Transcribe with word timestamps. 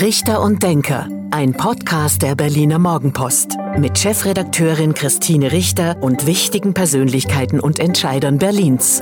Richter 0.00 0.42
und 0.42 0.62
Denker, 0.62 1.08
ein 1.30 1.54
Podcast 1.54 2.20
der 2.20 2.34
Berliner 2.34 2.78
Morgenpost 2.78 3.56
mit 3.78 3.98
Chefredakteurin 3.98 4.92
Christine 4.92 5.52
Richter 5.52 5.96
und 6.02 6.26
wichtigen 6.26 6.74
Persönlichkeiten 6.74 7.60
und 7.60 7.78
Entscheidern 7.78 8.36
Berlins. 8.36 9.00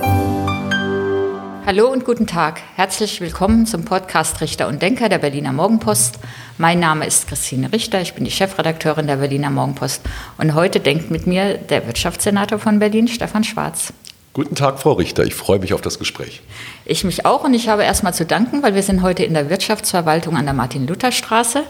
Hallo 1.65 1.91
und 1.91 2.05
guten 2.05 2.27
Tag. 2.27 2.61
Herzlich 2.77 3.19
willkommen 3.19 3.65
zum 3.65 3.83
Podcast 3.83 4.39
Richter 4.39 4.69
und 4.69 4.81
Denker 4.81 5.09
der 5.09 5.17
Berliner 5.17 5.51
Morgenpost. 5.51 6.17
Mein 6.57 6.79
Name 6.79 7.05
ist 7.05 7.27
Christine 7.27 7.73
Richter, 7.73 7.99
ich 7.99 8.13
bin 8.13 8.23
die 8.23 8.31
Chefredakteurin 8.31 9.07
der 9.07 9.17
Berliner 9.17 9.49
Morgenpost 9.49 10.01
und 10.37 10.53
heute 10.53 10.79
denkt 10.79 11.11
mit 11.11 11.27
mir 11.27 11.57
der 11.57 11.87
Wirtschaftssenator 11.87 12.57
von 12.57 12.79
Berlin, 12.79 13.09
Stefan 13.09 13.43
Schwarz. 13.43 13.91
Guten 14.35 14.55
Tag, 14.55 14.79
Frau 14.79 14.91
Richter. 14.91 15.23
Ich 15.23 15.33
freue 15.33 15.59
mich 15.59 15.73
auf 15.73 15.79
das 15.79 15.97
Gespräch. 15.97 16.41
Ich 16.87 17.03
mich 17.03 17.25
auch 17.25 17.43
und 17.43 17.55
ich 17.55 17.67
habe 17.67 17.83
erstmal 17.83 18.13
zu 18.13 18.25
danken, 18.25 18.61
weil 18.61 18.75
wir 18.75 18.83
sind 18.83 19.01
heute 19.01 19.23
in 19.23 19.33
der 19.33 19.49
Wirtschaftsverwaltung 19.49 20.37
an 20.37 20.45
der 20.45 20.53
Martin-Luther-Straße 20.53 21.63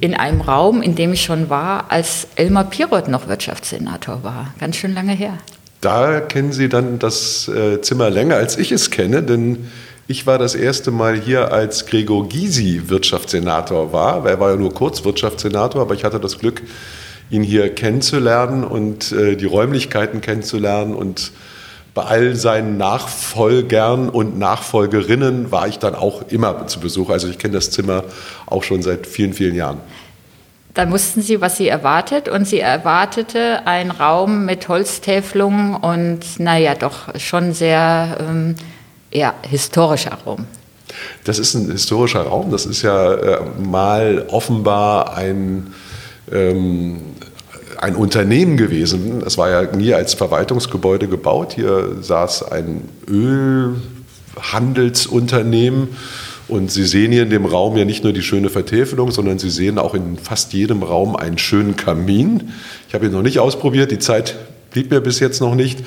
in 0.00 0.14
einem 0.14 0.40
Raum, 0.40 0.80
in 0.80 0.94
dem 0.94 1.12
ich 1.12 1.22
schon 1.22 1.50
war, 1.50 1.90
als 1.90 2.26
Elmar 2.34 2.64
Piroth 2.64 3.08
noch 3.08 3.28
Wirtschaftssenator 3.28 4.24
war. 4.24 4.54
Ganz 4.58 4.76
schön 4.76 4.94
lange 4.94 5.12
her. 5.12 5.34
Da 5.82 6.20
kennen 6.20 6.52
Sie 6.52 6.70
dann 6.70 6.98
das 6.98 7.46
äh, 7.48 7.82
Zimmer 7.82 8.08
länger, 8.08 8.36
als 8.36 8.56
ich 8.56 8.72
es 8.72 8.90
kenne, 8.90 9.22
denn 9.22 9.70
ich 10.08 10.26
war 10.26 10.38
das 10.38 10.54
erste 10.54 10.90
Mal 10.90 11.20
hier, 11.20 11.52
als 11.52 11.86
Gregor 11.86 12.28
Gysi 12.28 12.82
Wirtschaftssenator 12.86 13.92
war. 13.92 14.26
Er 14.26 14.40
war 14.40 14.50
ja 14.50 14.56
nur 14.56 14.72
kurz 14.72 15.04
Wirtschaftssenator, 15.04 15.82
aber 15.82 15.94
ich 15.94 16.04
hatte 16.04 16.18
das 16.18 16.38
Glück, 16.38 16.62
ihn 17.30 17.42
hier 17.42 17.72
kennenzulernen 17.74 18.64
und 18.64 19.12
äh, 19.12 19.36
die 19.36 19.44
Räumlichkeiten 19.44 20.20
kennenzulernen 20.20 20.94
und 20.94 21.32
bei 21.94 22.02
all 22.02 22.34
seinen 22.36 22.78
Nachfolgern 22.78 24.08
und 24.08 24.38
Nachfolgerinnen 24.38 25.52
war 25.52 25.68
ich 25.68 25.78
dann 25.78 25.94
auch 25.94 26.22
immer 26.28 26.66
zu 26.66 26.80
Besuch. 26.80 27.10
Also 27.10 27.28
ich 27.28 27.38
kenne 27.38 27.54
das 27.54 27.70
Zimmer 27.70 28.04
auch 28.46 28.62
schon 28.62 28.82
seit 28.82 29.06
vielen, 29.06 29.34
vielen 29.34 29.54
Jahren. 29.54 29.78
Dann 30.74 30.90
wussten 30.90 31.20
Sie, 31.20 31.42
was 31.42 31.58
Sie 31.58 31.68
erwartet 31.68 32.30
und 32.30 32.46
Sie 32.46 32.60
erwartete 32.60 33.66
einen 33.66 33.90
Raum 33.90 34.46
mit 34.46 34.68
Holztäfelungen 34.68 35.74
und 35.74 36.20
naja, 36.38 36.74
doch 36.74 37.18
schon 37.18 37.52
sehr 37.52 38.16
ähm, 38.20 38.54
ja, 39.12 39.34
historischer 39.42 40.16
Raum. 40.24 40.46
Das 41.24 41.38
ist 41.38 41.54
ein 41.54 41.70
historischer 41.70 42.22
Raum. 42.22 42.50
Das 42.50 42.64
ist 42.64 42.80
ja 42.80 43.14
äh, 43.14 43.40
mal 43.62 44.26
offenbar 44.28 45.14
ein 45.14 45.74
ähm, 46.30 47.00
ein 47.82 47.96
Unternehmen 47.96 48.56
gewesen. 48.56 49.22
Es 49.26 49.36
war 49.38 49.50
ja 49.50 49.64
nie 49.74 49.92
als 49.92 50.14
Verwaltungsgebäude 50.14 51.08
gebaut. 51.08 51.54
Hier 51.54 51.96
saß 52.00 52.52
ein 52.52 52.88
Ölhandelsunternehmen. 53.08 55.88
Und 56.46 56.70
Sie 56.70 56.84
sehen 56.84 57.10
hier 57.12 57.24
in 57.24 57.30
dem 57.30 57.44
Raum 57.44 57.76
ja 57.76 57.84
nicht 57.84 58.04
nur 58.04 58.12
die 58.12 58.22
schöne 58.22 58.50
Vertäfelung, 58.50 59.10
sondern 59.10 59.40
Sie 59.40 59.50
sehen 59.50 59.78
auch 59.78 59.94
in 59.94 60.16
fast 60.16 60.52
jedem 60.52 60.84
Raum 60.84 61.16
einen 61.16 61.38
schönen 61.38 61.74
Kamin. 61.76 62.52
Ich 62.88 62.94
habe 62.94 63.06
ihn 63.06 63.12
noch 63.12 63.22
nicht 63.22 63.40
ausprobiert, 63.40 63.90
die 63.90 63.98
Zeit 63.98 64.36
blieb 64.70 64.90
mir 64.90 65.00
bis 65.00 65.18
jetzt 65.18 65.40
noch 65.40 65.56
nicht. 65.56 65.80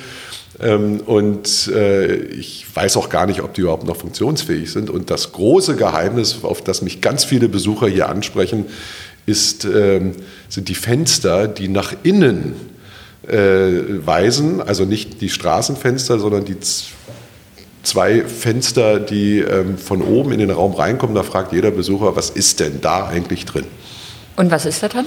Ähm, 0.60 1.00
und 1.00 1.68
äh, 1.68 2.14
ich 2.14 2.66
weiß 2.74 2.96
auch 2.96 3.08
gar 3.08 3.26
nicht, 3.26 3.42
ob 3.42 3.54
die 3.54 3.62
überhaupt 3.62 3.86
noch 3.86 3.96
funktionsfähig 3.96 4.70
sind. 4.70 4.90
Und 4.90 5.10
das 5.10 5.32
große 5.32 5.76
Geheimnis, 5.76 6.38
auf 6.42 6.62
das 6.62 6.82
mich 6.82 7.00
ganz 7.00 7.24
viele 7.24 7.48
Besucher 7.48 7.88
hier 7.88 8.08
ansprechen, 8.08 8.66
ist, 9.26 9.64
ähm, 9.64 10.12
sind 10.48 10.68
die 10.68 10.74
Fenster, 10.74 11.48
die 11.48 11.68
nach 11.68 11.94
innen 12.02 12.54
äh, 13.26 14.06
weisen, 14.06 14.62
also 14.62 14.84
nicht 14.84 15.20
die 15.20 15.28
Straßenfenster, 15.28 16.18
sondern 16.18 16.44
die 16.44 16.56
zwei 17.82 18.22
Fenster, 18.22 19.00
die 19.00 19.40
ähm, 19.40 19.78
von 19.78 20.02
oben 20.02 20.32
in 20.32 20.38
den 20.38 20.50
Raum 20.50 20.74
reinkommen. 20.74 21.14
Da 21.14 21.22
fragt 21.22 21.52
jeder 21.52 21.70
Besucher, 21.70 22.16
was 22.16 22.30
ist 22.30 22.60
denn 22.60 22.80
da 22.80 23.06
eigentlich 23.06 23.44
drin? 23.44 23.64
Und 24.36 24.50
was 24.50 24.66
ist 24.66 24.82
da 24.82 24.88
drin? 24.88 25.06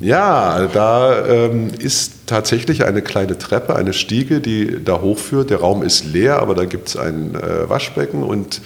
Ja, 0.00 0.68
da 0.72 1.26
ähm, 1.26 1.70
ist 1.76 2.26
tatsächlich 2.26 2.84
eine 2.84 3.02
kleine 3.02 3.36
Treppe, 3.36 3.74
eine 3.74 3.92
Stiege, 3.92 4.40
die 4.40 4.84
da 4.84 5.00
hochführt. 5.00 5.50
Der 5.50 5.58
Raum 5.58 5.82
ist 5.82 6.04
leer, 6.04 6.38
aber 6.40 6.54
da 6.54 6.66
gibt 6.66 6.88
es 6.88 6.96
ein 6.96 7.34
äh, 7.34 7.68
Waschbecken 7.68 8.22
und 8.22 8.60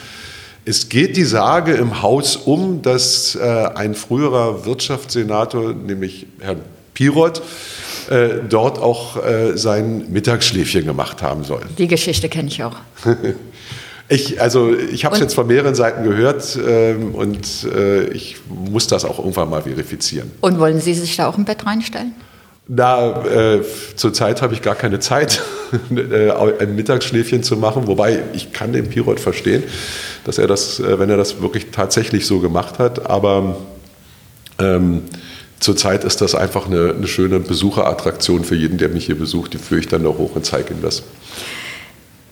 es 0.64 0.88
geht 0.88 1.16
die 1.16 1.24
Sage 1.24 1.72
im 1.72 2.02
Haus 2.02 2.36
um, 2.36 2.82
dass 2.82 3.34
äh, 3.34 3.40
ein 3.74 3.94
früherer 3.94 4.64
Wirtschaftssenator, 4.64 5.72
nämlich 5.72 6.26
Herr 6.40 6.56
Piroth, 6.94 7.42
äh, 8.10 8.40
dort 8.48 8.78
auch 8.78 9.24
äh, 9.24 9.56
sein 9.56 10.06
Mittagsschläfchen 10.10 10.84
gemacht 10.84 11.22
haben 11.22 11.44
soll. 11.44 11.62
Die 11.78 11.88
Geschichte 11.88 12.28
kenne 12.28 12.48
ich 12.48 12.62
auch. 12.62 12.76
ich, 14.08 14.40
also 14.40 14.74
ich 14.74 15.04
habe 15.04 15.14
es 15.14 15.20
jetzt 15.20 15.34
von 15.34 15.46
mehreren 15.46 15.74
Seiten 15.74 16.04
gehört 16.04 16.58
ähm, 16.64 17.14
und 17.14 17.64
äh, 17.64 18.04
ich 18.08 18.36
muss 18.48 18.86
das 18.86 19.04
auch 19.04 19.18
irgendwann 19.18 19.50
mal 19.50 19.62
verifizieren. 19.62 20.30
Und 20.40 20.58
wollen 20.58 20.80
Sie 20.80 20.94
sich 20.94 21.16
da 21.16 21.28
auch 21.28 21.38
im 21.38 21.44
Bett 21.44 21.66
reinstellen? 21.66 22.12
Na, 22.68 23.24
äh, 23.26 23.62
zurzeit 23.96 24.42
habe 24.42 24.54
ich 24.54 24.62
gar 24.62 24.76
keine 24.76 25.00
Zeit, 25.00 25.42
ein 26.60 26.76
Mittagsschläfchen 26.76 27.42
zu 27.42 27.56
machen, 27.56 27.86
wobei 27.86 28.22
ich 28.32 28.52
kann 28.52 28.72
den 28.72 28.88
Pirot 28.88 29.20
verstehen, 29.20 29.62
dass 30.24 30.38
er 30.38 30.46
das, 30.46 30.80
äh, 30.80 30.98
wenn 30.98 31.10
er 31.10 31.16
das 31.16 31.40
wirklich 31.40 31.70
tatsächlich 31.70 32.26
so 32.26 32.40
gemacht 32.40 32.78
hat, 32.78 33.06
aber 33.06 33.56
ähm, 34.58 35.02
zurzeit 35.60 36.04
ist 36.04 36.20
das 36.20 36.34
einfach 36.34 36.66
eine, 36.66 36.94
eine 36.96 37.06
schöne 37.06 37.40
Besucherattraktion 37.40 38.44
für 38.44 38.56
jeden, 38.56 38.78
der 38.78 38.88
mich 38.88 39.06
hier 39.06 39.18
besucht, 39.18 39.54
die 39.54 39.58
führe 39.58 39.80
ich 39.80 39.88
dann 39.88 40.02
noch 40.02 40.18
hoch 40.18 40.36
und 40.36 40.44
zeige 40.44 40.74
ihm 40.74 40.82
das. 40.82 41.02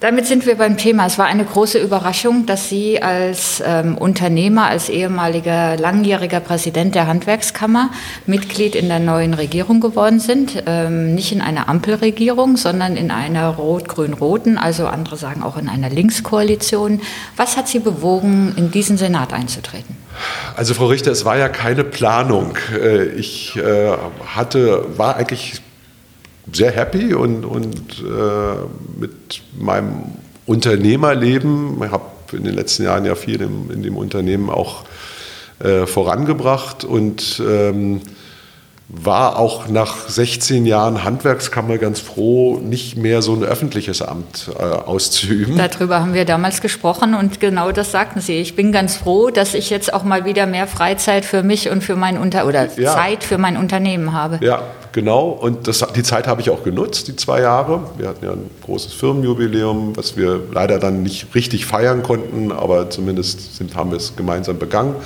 Damit 0.00 0.26
sind 0.26 0.46
wir 0.46 0.54
beim 0.54 0.78
Thema. 0.78 1.04
Es 1.04 1.18
war 1.18 1.26
eine 1.26 1.44
große 1.44 1.78
Überraschung, 1.78 2.46
dass 2.46 2.70
Sie 2.70 3.02
als 3.02 3.62
ähm, 3.62 3.98
Unternehmer, 3.98 4.64
als 4.64 4.88
ehemaliger 4.88 5.76
langjähriger 5.76 6.40
Präsident 6.40 6.94
der 6.94 7.06
Handwerkskammer 7.06 7.90
Mitglied 8.24 8.74
in 8.76 8.88
der 8.88 8.98
neuen 8.98 9.34
Regierung 9.34 9.80
geworden 9.80 10.18
sind. 10.18 10.62
Ähm, 10.64 11.14
nicht 11.14 11.32
in 11.32 11.42
einer 11.42 11.68
Ampelregierung, 11.68 12.56
sondern 12.56 12.96
in 12.96 13.10
einer 13.10 13.48
rot-grün-roten, 13.48 14.56
also 14.56 14.86
andere 14.86 15.18
sagen 15.18 15.42
auch 15.42 15.58
in 15.58 15.68
einer 15.68 15.90
Linkskoalition. 15.90 17.02
Was 17.36 17.58
hat 17.58 17.68
Sie 17.68 17.80
bewogen, 17.80 18.54
in 18.56 18.70
diesen 18.70 18.96
Senat 18.96 19.34
einzutreten? 19.34 19.98
Also 20.56 20.72
Frau 20.72 20.86
Richter, 20.86 21.10
es 21.10 21.26
war 21.26 21.36
ja 21.36 21.50
keine 21.50 21.84
Planung. 21.84 22.56
Äh, 22.72 23.04
ich 23.04 23.54
äh, 23.56 23.92
hatte, 24.34 24.96
war 24.96 25.16
eigentlich 25.16 25.60
sehr 26.52 26.72
happy 26.72 27.14
und, 27.14 27.44
und 27.44 28.00
äh, 28.00 29.00
mit 29.00 29.42
meinem 29.58 30.04
Unternehmerleben, 30.46 31.82
ich 31.84 31.90
habe 31.90 32.04
in 32.32 32.44
den 32.44 32.54
letzten 32.54 32.84
Jahren 32.84 33.04
ja 33.04 33.14
viel 33.14 33.40
in, 33.40 33.70
in 33.70 33.82
dem 33.82 33.96
Unternehmen 33.96 34.50
auch 34.50 34.84
äh, 35.60 35.86
vorangebracht 35.86 36.84
und 36.84 37.42
ähm, 37.46 38.00
war 38.92 39.38
auch 39.38 39.68
nach 39.68 40.08
16 40.08 40.66
Jahren 40.66 41.04
Handwerkskammer 41.04 41.78
ganz 41.78 42.00
froh, 42.00 42.58
nicht 42.58 42.96
mehr 42.96 43.22
so 43.22 43.32
ein 43.34 43.44
öffentliches 43.44 44.02
Amt 44.02 44.50
äh, 44.58 44.62
auszuüben. 44.62 45.56
Darüber 45.56 46.00
haben 46.00 46.12
wir 46.12 46.24
damals 46.24 46.60
gesprochen 46.60 47.14
und 47.14 47.38
genau 47.38 47.70
das 47.70 47.92
sagten 47.92 48.20
Sie. 48.20 48.38
Ich 48.38 48.56
bin 48.56 48.72
ganz 48.72 48.96
froh, 48.96 49.30
dass 49.30 49.54
ich 49.54 49.70
jetzt 49.70 49.94
auch 49.94 50.02
mal 50.02 50.24
wieder 50.24 50.46
mehr 50.46 50.66
Freizeit 50.66 51.24
für 51.24 51.44
mich 51.44 51.70
und 51.70 51.84
für 51.84 51.94
mein 51.94 52.18
Unter 52.18 52.46
oder 52.46 52.68
ja. 52.76 52.92
Zeit 52.92 53.22
für 53.22 53.38
mein 53.38 53.56
Unternehmen 53.56 54.12
habe. 54.12 54.40
Ja, 54.42 54.64
genau. 54.90 55.28
Und 55.28 55.68
das, 55.68 55.86
die 55.94 56.02
Zeit 56.02 56.26
habe 56.26 56.40
ich 56.40 56.50
auch 56.50 56.64
genutzt, 56.64 57.06
die 57.06 57.14
zwei 57.14 57.42
Jahre. 57.42 57.84
Wir 57.96 58.08
hatten 58.08 58.24
ja 58.24 58.32
ein 58.32 58.50
großes 58.64 58.92
Firmenjubiläum, 58.94 59.96
was 59.96 60.16
wir 60.16 60.40
leider 60.52 60.80
dann 60.80 61.04
nicht 61.04 61.32
richtig 61.36 61.64
feiern 61.64 62.02
konnten, 62.02 62.50
aber 62.50 62.90
zumindest 62.90 63.54
sind, 63.56 63.76
haben 63.76 63.92
wir 63.92 63.98
es 63.98 64.16
gemeinsam 64.16 64.58
begangen. 64.58 64.96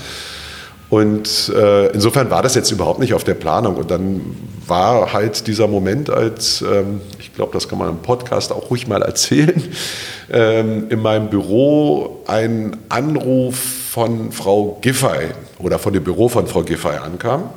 Und 0.94 1.48
äh, 1.48 1.88
insofern 1.88 2.30
war 2.30 2.40
das 2.40 2.54
jetzt 2.54 2.70
überhaupt 2.70 3.00
nicht 3.00 3.14
auf 3.14 3.24
der 3.24 3.34
Planung. 3.34 3.74
Und 3.74 3.90
dann 3.90 4.36
war 4.64 5.12
halt 5.12 5.48
dieser 5.48 5.66
Moment, 5.66 6.08
als, 6.08 6.62
ähm, 6.62 7.00
ich 7.18 7.34
glaube, 7.34 7.52
das 7.52 7.68
kann 7.68 7.80
man 7.80 7.88
im 7.88 7.98
Podcast 7.98 8.52
auch 8.52 8.70
ruhig 8.70 8.86
mal 8.86 9.02
erzählen, 9.02 9.60
ähm, 10.30 10.86
in 10.90 11.02
meinem 11.02 11.30
Büro 11.30 12.22
ein 12.28 12.76
Anruf 12.90 13.56
von 13.56 14.30
Frau 14.30 14.78
Giffey 14.82 15.32
oder 15.58 15.80
von 15.80 15.92
dem 15.92 16.04
Büro 16.04 16.28
von 16.28 16.46
Frau 16.46 16.62
Giffey 16.62 16.96
ankam, 16.96 17.50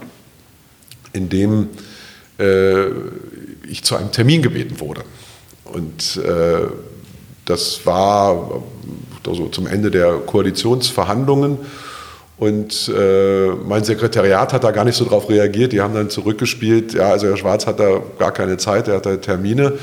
in 1.13 1.29
dem 1.29 1.69
äh, 2.39 2.87
ich 3.69 3.83
zu 3.83 3.97
einem 3.97 4.11
Termin 4.11 4.41
gebeten 4.41 4.79
wurde. 4.79 5.03
Und 5.63 6.17
äh, 6.25 6.69
das 7.45 7.85
war 7.85 8.63
also 9.27 9.47
zum 9.49 9.67
Ende 9.67 9.91
der 9.91 10.13
Koalitionsverhandlungen. 10.25 11.59
Und 12.37 12.91
äh, 12.95 13.47
mein 13.47 13.83
Sekretariat 13.83 14.53
hat 14.53 14.63
da 14.63 14.69
gar 14.69 14.85
nicht 14.85 14.95
so 14.95 15.05
drauf 15.05 15.27
reagiert. 15.27 15.73
Die 15.73 15.81
haben 15.81 15.95
dann 15.95 16.11
zurückgespielt, 16.11 16.93
ja, 16.93 17.09
also 17.09 17.27
Herr 17.27 17.37
Schwarz 17.37 17.65
hat 17.65 17.79
da 17.79 17.99
gar 18.19 18.31
keine 18.31 18.57
Zeit, 18.57 18.87
er 18.87 18.97
hat 18.97 19.07
da 19.07 19.17
Termine. 19.17 19.73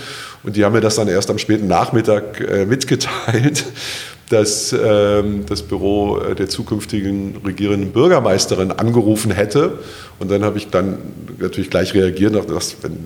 Und 0.45 0.55
die 0.55 0.65
haben 0.65 0.73
mir 0.73 0.81
das 0.81 0.95
dann 0.95 1.09
erst 1.09 1.31
am 1.31 1.39
späten 1.39 1.67
Nachmittag 1.67 2.41
äh, 2.41 2.65
mitgeteilt, 2.65 3.65
dass 4.31 4.73
äh, 4.73 5.23
das 5.49 5.63
Büro 5.63 6.19
äh, 6.19 6.37
der 6.37 6.49
zukünftigen 6.49 7.39
regierenden 7.45 7.91
Bürgermeisterin 7.91 8.71
angerufen 8.71 9.33
hätte. 9.33 9.79
Und 10.21 10.31
dann 10.31 10.45
habe 10.45 10.57
ich 10.57 10.69
dann 10.69 10.99
natürlich 11.41 11.71
gleich 11.71 11.93
reagiert, 11.93 12.35
dass 12.49 12.77
wenn 12.83 12.99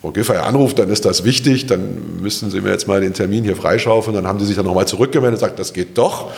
Frau 0.00 0.10
Giffey 0.10 0.36
anruft, 0.36 0.78
dann 0.78 0.88
ist 0.88 1.04
das 1.04 1.24
wichtig, 1.24 1.66
dann 1.66 2.20
müssten 2.22 2.50
Sie 2.50 2.62
mir 2.62 2.70
jetzt 2.70 2.88
mal 2.88 3.02
den 3.02 3.12
Termin 3.12 3.44
hier 3.44 3.56
freischaufeln. 3.56 4.14
Dann 4.14 4.26
haben 4.26 4.38
sie 4.40 4.46
sich 4.46 4.56
dann 4.56 4.64
nochmal 4.64 4.86
zurückgemeldet 4.86 5.38
und 5.38 5.40
gesagt, 5.40 5.58
das 5.58 5.74
geht 5.74 5.98
doch. 5.98 6.30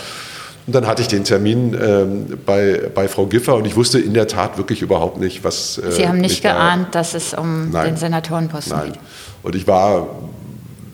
Und 0.69 0.75
dann 0.75 0.87
hatte 0.87 1.01
ich 1.01 1.09
den 1.09 1.25
Termin 1.25 1.75
ähm, 1.83 2.39
bei, 2.45 2.91
bei 2.95 3.09
Frau 3.09 3.25
Giffer 3.25 3.55
und 3.55 3.65
ich 3.65 3.75
wusste 3.75 3.99
in 3.99 4.13
der 4.13 4.29
Tat 4.29 4.59
wirklich 4.59 4.83
überhaupt 4.83 5.19
nicht, 5.19 5.43
was. 5.43 5.79
Äh, 5.79 5.93
Sie 5.93 6.07
haben 6.07 6.19
nicht 6.19 6.43
geahnt, 6.43 6.89
da, 6.89 6.99
dass 6.99 7.15
es 7.15 7.33
um 7.33 7.71
nein, 7.71 7.87
den 7.87 7.97
Senatorenposten 7.97 8.77
nein. 8.77 8.93
geht. 8.93 9.01
Und 9.43 9.55
ich 9.55 9.67
war, 9.67 10.09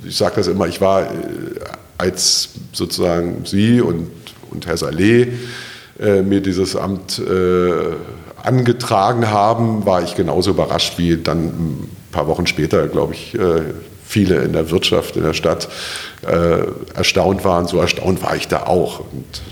ich 0.05 0.17
sage 0.17 0.37
das 0.37 0.47
immer, 0.47 0.69
ich 0.69 0.81
war 0.81 1.03
äh, 1.03 1.07
als 1.99 2.51
sozusagen 2.71 3.45
Sie 3.47 3.81
und, 3.81 4.13
und 4.53 4.65
Herr 4.65 4.77
Saleh 4.77 5.33
äh, 5.99 6.23
mir 6.23 6.41
dieses 6.41 6.77
Amt 6.77 7.19
äh, 7.19 7.73
angetragen 8.45 9.29
haben, 9.29 9.85
war 9.85 10.05
ich 10.05 10.15
genauso 10.15 10.51
überrascht 10.51 10.99
wie 10.99 11.17
dann 11.17 11.47
ein 11.47 11.97
paar 12.13 12.29
Wochen 12.29 12.47
später, 12.47 12.87
glaube 12.87 13.15
ich, 13.15 13.35
äh, 13.35 13.63
viele 14.07 14.37
in 14.37 14.53
der 14.53 14.71
Wirtschaft, 14.71 15.17
in 15.17 15.25
der 15.25 15.35
Stadt 15.35 15.69
äh, 16.23 16.59
erstaunt 16.95 17.45
waren. 17.45 17.67
So 17.67 17.79
erstaunt 17.79 18.23
war 18.23 18.37
ich 18.37 18.47
da 18.47 18.67
auch. 18.69 19.01
Und, 19.01 19.43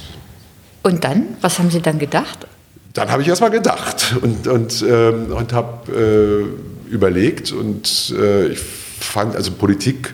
und 0.83 1.05
dann? 1.05 1.37
Was 1.41 1.59
haben 1.59 1.71
Sie 1.71 1.81
dann 1.81 1.99
gedacht? 1.99 2.47
Dann 2.95 3.11
habe 3.11 3.23
ich 3.23 3.29
erst 3.29 3.41
mal 3.41 3.51
gedacht 3.51 4.17
und, 4.21 4.47
und, 4.47 4.85
ähm, 4.87 5.33
und 5.33 5.53
habe 5.53 6.51
äh, 6.91 6.93
überlegt 6.93 7.53
und 7.53 8.15
äh, 8.19 8.49
ich 8.49 8.59
fand, 8.59 9.35
also 9.35 9.53
Politik 9.53 10.13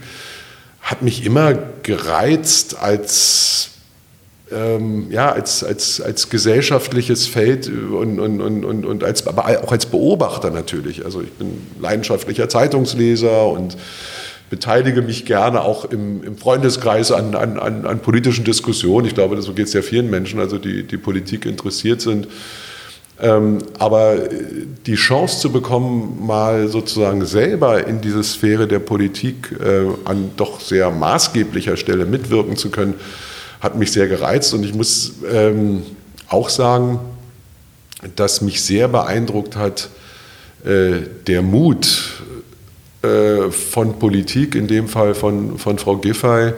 hat 0.80 1.02
mich 1.02 1.24
immer 1.24 1.54
gereizt 1.82 2.78
als 2.78 3.70
ähm, 4.50 5.10
ja, 5.10 5.30
als, 5.30 5.62
als, 5.62 6.00
als 6.00 6.30
gesellschaftliches 6.30 7.26
Feld 7.26 7.68
und, 7.68 8.18
und, 8.18 8.40
und, 8.40 8.86
und 8.86 9.04
als, 9.04 9.26
aber 9.26 9.46
auch 9.62 9.72
als 9.72 9.86
Beobachter 9.86 10.50
natürlich. 10.50 11.04
Also 11.04 11.20
ich 11.20 11.32
bin 11.32 11.66
leidenschaftlicher 11.80 12.48
Zeitungsleser 12.48 13.48
und 13.48 13.76
beteilige 14.50 15.02
mich 15.02 15.26
gerne 15.26 15.62
auch 15.62 15.84
im, 15.84 16.22
im 16.24 16.36
Freundeskreis 16.36 17.12
an, 17.12 17.34
an, 17.34 17.58
an, 17.58 17.86
an, 17.86 18.00
politischen 18.00 18.44
Diskussionen. 18.44 19.06
Ich 19.06 19.14
glaube, 19.14 19.40
so 19.42 19.52
geht 19.52 19.66
es 19.66 19.72
ja 19.72 19.82
vielen 19.82 20.10
Menschen, 20.10 20.40
also 20.40 20.58
die, 20.58 20.84
die 20.84 20.96
Politik 20.96 21.46
interessiert 21.46 22.00
sind. 22.00 22.28
Ähm, 23.20 23.58
aber 23.78 24.16
die 24.86 24.94
Chance 24.94 25.40
zu 25.40 25.50
bekommen, 25.50 26.24
mal 26.24 26.68
sozusagen 26.68 27.24
selber 27.26 27.86
in 27.86 28.00
diese 28.00 28.22
Sphäre 28.22 28.68
der 28.68 28.78
Politik 28.78 29.54
äh, 29.60 29.86
an 30.04 30.30
doch 30.36 30.60
sehr 30.60 30.90
maßgeblicher 30.90 31.76
Stelle 31.76 32.04
mitwirken 32.06 32.56
zu 32.56 32.70
können, 32.70 32.94
hat 33.60 33.76
mich 33.76 33.90
sehr 33.90 34.06
gereizt. 34.06 34.54
Und 34.54 34.64
ich 34.64 34.72
muss 34.72 35.14
ähm, 35.30 35.82
auch 36.28 36.48
sagen, 36.48 37.00
dass 38.14 38.40
mich 38.40 38.62
sehr 38.62 38.86
beeindruckt 38.86 39.56
hat 39.56 39.88
äh, 40.64 41.00
der 41.26 41.42
Mut 41.42 42.17
äh, 43.02 43.50
von 43.50 43.98
Politik, 43.98 44.54
in 44.54 44.66
dem 44.66 44.88
Fall 44.88 45.14
von, 45.14 45.58
von 45.58 45.78
Frau 45.78 45.96
Giffey, 45.96 46.52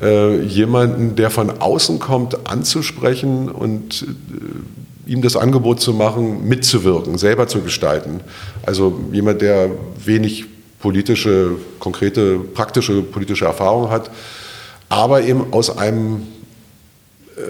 äh, 0.00 0.40
jemanden, 0.42 1.16
der 1.16 1.30
von 1.30 1.50
außen 1.50 1.98
kommt, 1.98 2.48
anzusprechen 2.48 3.48
und 3.48 4.02
äh, 4.02 5.10
ihm 5.10 5.22
das 5.22 5.36
Angebot 5.36 5.80
zu 5.80 5.92
machen, 5.92 6.48
mitzuwirken, 6.48 7.18
selber 7.18 7.46
zu 7.46 7.60
gestalten. 7.60 8.20
Also 8.66 9.00
jemand, 9.12 9.42
der 9.42 9.70
wenig 10.04 10.46
politische, 10.80 11.52
konkrete, 11.78 12.38
praktische 12.38 13.02
politische 13.02 13.44
Erfahrung 13.46 13.90
hat, 13.90 14.10
aber 14.88 15.22
eben 15.22 15.52
aus 15.52 15.76
einem 15.76 16.26
äh, 17.36 17.40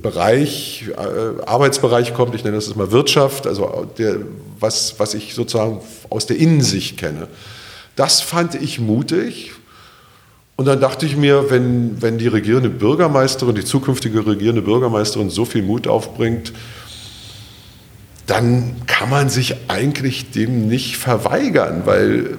Bereich, 0.00 0.84
äh, 0.96 1.42
Arbeitsbereich 1.44 2.14
kommt, 2.14 2.34
ich 2.34 2.44
nenne 2.44 2.56
das 2.56 2.74
mal 2.74 2.90
Wirtschaft, 2.92 3.46
also 3.46 3.86
der, 3.98 4.16
was, 4.58 4.98
was 4.98 5.14
ich 5.14 5.34
sozusagen 5.34 5.80
aus 6.10 6.26
der 6.26 6.36
Innensicht 6.36 6.98
kenne. 6.98 7.28
Das 7.96 8.20
fand 8.20 8.54
ich 8.54 8.78
mutig. 8.78 9.52
Und 10.56 10.66
dann 10.66 10.80
dachte 10.80 11.04
ich 11.04 11.16
mir, 11.16 11.50
wenn, 11.50 12.00
wenn 12.00 12.18
die 12.18 12.28
regierende 12.28 12.70
Bürgermeisterin, 12.70 13.54
die 13.54 13.64
zukünftige 13.64 14.26
regierende 14.26 14.62
Bürgermeisterin 14.62 15.28
so 15.28 15.44
viel 15.44 15.62
Mut 15.62 15.86
aufbringt, 15.86 16.52
dann 18.26 18.74
kann 18.86 19.10
man 19.10 19.28
sich 19.28 19.54
eigentlich 19.68 20.30
dem 20.30 20.66
nicht 20.66 20.96
verweigern, 20.96 21.82
weil 21.84 22.38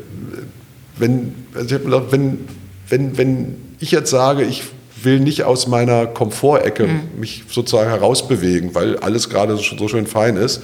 wenn, 0.98 1.36
also 1.54 1.68
ich 1.68 1.74
habe 1.74 1.84
gedacht, 1.86 2.06
wenn, 2.10 2.48
wenn, 2.90 3.18
wenn 3.18 3.56
ich 3.80 3.92
jetzt 3.92 4.10
sage, 4.10 4.44
ich 4.44 4.64
will 5.04 5.20
nicht 5.20 5.44
aus 5.44 5.68
meiner 5.68 6.06
Komfortecke 6.06 6.88
mhm. 6.88 7.20
mich 7.20 7.44
sozusagen 7.50 7.90
herausbewegen, 7.90 8.76
weil 8.76 8.98
alles 8.98 9.30
gerade 9.30 9.58
so 9.58 9.88
schön 9.88 10.08
fein 10.08 10.38
ist, 10.38 10.62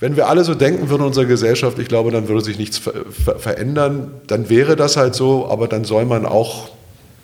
wenn 0.00 0.16
wir 0.16 0.28
alle 0.28 0.44
so 0.44 0.54
denken 0.54 0.88
würden 0.88 1.02
in 1.02 1.08
unserer 1.08 1.26
Gesellschaft, 1.26 1.78
ich 1.78 1.88
glaube, 1.88 2.10
dann 2.10 2.26
würde 2.26 2.42
sich 2.42 2.58
nichts 2.58 2.78
ver 2.78 2.92
ver 3.10 3.38
verändern. 3.38 4.12
Dann 4.26 4.48
wäre 4.48 4.74
das 4.74 4.96
halt 4.96 5.14
so, 5.14 5.46
aber 5.50 5.68
dann 5.68 5.84
soll 5.84 6.06
man 6.06 6.24
auch 6.24 6.70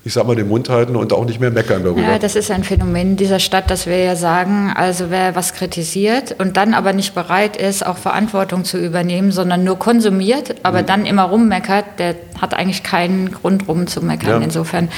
ich 0.06 0.12
sag 0.12 0.24
mal, 0.24 0.36
den 0.36 0.46
Mund 0.46 0.68
halten 0.68 0.94
und 0.94 1.12
auch 1.12 1.24
nicht 1.24 1.40
mehr 1.40 1.50
meckern 1.50 1.82
darüber. 1.82 2.00
Ja, 2.00 2.20
das 2.20 2.36
ist 2.36 2.52
ein 2.52 2.62
Phänomen 2.62 3.16
dieser 3.16 3.40
Stadt, 3.40 3.72
dass 3.72 3.86
wir 3.86 3.98
ja 3.98 4.14
sagen, 4.14 4.72
also 4.72 5.06
wer 5.10 5.34
was 5.34 5.52
kritisiert 5.52 6.36
und 6.38 6.56
dann 6.56 6.74
aber 6.74 6.92
nicht 6.92 7.12
bereit 7.12 7.56
ist, 7.56 7.84
auch 7.84 7.96
Verantwortung 7.96 8.64
zu 8.64 8.78
übernehmen, 8.78 9.32
sondern 9.32 9.64
nur 9.64 9.80
konsumiert, 9.80 10.54
aber 10.62 10.82
mhm. 10.82 10.86
dann 10.86 11.06
immer 11.06 11.24
rummeckert, 11.24 11.98
der 11.98 12.14
hat 12.40 12.54
eigentlich 12.54 12.84
keinen 12.84 13.32
Grund 13.32 13.66
rumzumeckern. 13.66 14.30
Ja. 14.30 14.38
Insofern 14.38 14.90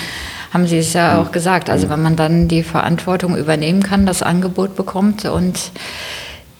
haben 0.53 0.67
Sie 0.67 0.79
es 0.79 0.93
ja 0.93 1.15
mhm. 1.15 1.21
auch 1.21 1.33
gesagt. 1.33 1.71
Also 1.71 1.87
mhm. 1.87 1.91
wenn 1.91 2.03
man 2.03 2.17
dann 2.17 2.49
die 2.49 2.63
Verantwortung 2.63 3.37
übernehmen 3.37 3.83
kann, 3.83 4.07
das 4.07 4.23
Angebot 4.23 4.77
bekommt 4.77 5.25
und 5.25 5.73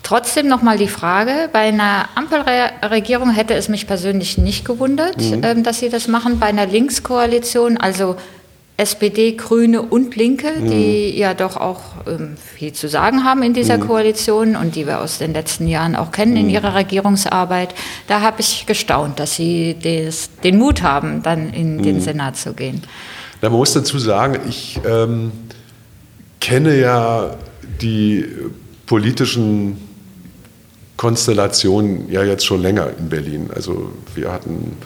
Trotzdem 0.05 0.49
nochmal 0.49 0.79
die 0.79 0.89
Frage, 0.89 1.51
bei 1.53 1.69
einer 1.69 2.09
Ampelregierung 2.15 3.29
hätte 3.29 3.53
es 3.53 3.69
mich 3.69 3.87
persönlich 3.87 4.39
nicht 4.39 4.65
gewundert, 4.65 5.21
mhm. 5.21 5.43
Ähm, 5.45 5.63
dass 5.63 5.81
Sie 5.81 5.91
das 5.91 6.09
machen. 6.09 6.39
Bei 6.39 6.47
einer 6.47 6.65
Linkskoalition, 6.65 7.77
also 7.77 8.17
SPD, 8.79 9.33
Grüne 9.33 9.83
und 9.83 10.17
Linke, 10.17 10.53
mhm. 10.53 10.71
die 10.71 11.19
ja 11.19 11.35
doch 11.35 11.57
auch 11.59 11.81
ähm, 12.07 12.37
viel 12.39 12.73
zu 12.73 12.89
sagen 12.89 13.25
haben 13.25 13.43
in 13.43 13.53
dieser 13.53 13.77
mhm. 13.77 13.89
Koalition 13.89 14.57
und 14.57 14.77
die 14.77 14.87
wir 14.87 15.01
aus 15.01 15.19
den 15.19 15.35
letzten 15.35 15.67
Jahren 15.67 15.95
auch 15.95 16.11
kennen 16.13 16.37
in 16.37 16.45
mhm. 16.45 16.55
ihrer 16.55 16.75
Regierungsarbeit, 16.75 17.75
da 18.07 18.23
habe 18.23 18.41
ich 18.41 18.65
gestaunt, 18.65 19.19
dass 19.19 19.35
Sie 19.35 19.75
des, 19.75 20.31
den 20.43 20.59
Mut 20.59 20.83
haben, 20.83 21.23
dann 21.23 21.53
in 21.53 21.83
den 21.83 21.97
mhm. 21.97 22.01
Senat 22.01 22.37
zu 22.37 22.55
gehen. 22.55 22.83
Na, 23.41 23.49
man 23.49 23.59
muss 23.59 23.73
dazu 23.73 23.99
sagen, 23.99 24.41
ich 24.49 24.81
ähm, 24.85 25.33
kenne 26.41 26.79
ja 26.79 27.37
die 27.81 28.25
politischen 28.87 29.77
Konstellation 30.97 32.11
ja 32.11 32.25
jetzt 32.25 32.45
schon 32.45 32.61
länger 32.61 32.89
in 32.99 33.09
Berlin. 33.09 33.51
Also 33.55 33.93
wir 34.15 34.33
hatten 34.33 34.77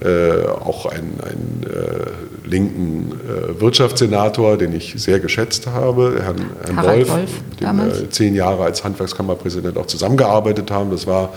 äh, 0.00 0.46
auch 0.46 0.86
einen, 0.86 1.20
einen 1.20 1.62
äh, 1.64 2.48
linken 2.48 3.12
äh, 3.12 3.60
Wirtschaftssenator, 3.60 4.56
den 4.56 4.74
ich 4.74 4.94
sehr 4.96 5.20
geschätzt 5.20 5.66
habe, 5.66 6.20
Herrn, 6.22 6.36
Herrn 6.64 6.86
Wolf, 6.86 7.10
Wolf, 7.10 7.30
mit 7.50 7.60
dem 7.60 7.76
wir 7.78 8.10
zehn 8.10 8.34
Jahre 8.34 8.64
als 8.64 8.84
Handwerkskammerpräsident 8.84 9.76
auch 9.78 9.86
zusammengearbeitet 9.86 10.70
haben. 10.70 10.90
Das 10.90 11.06
war 11.06 11.32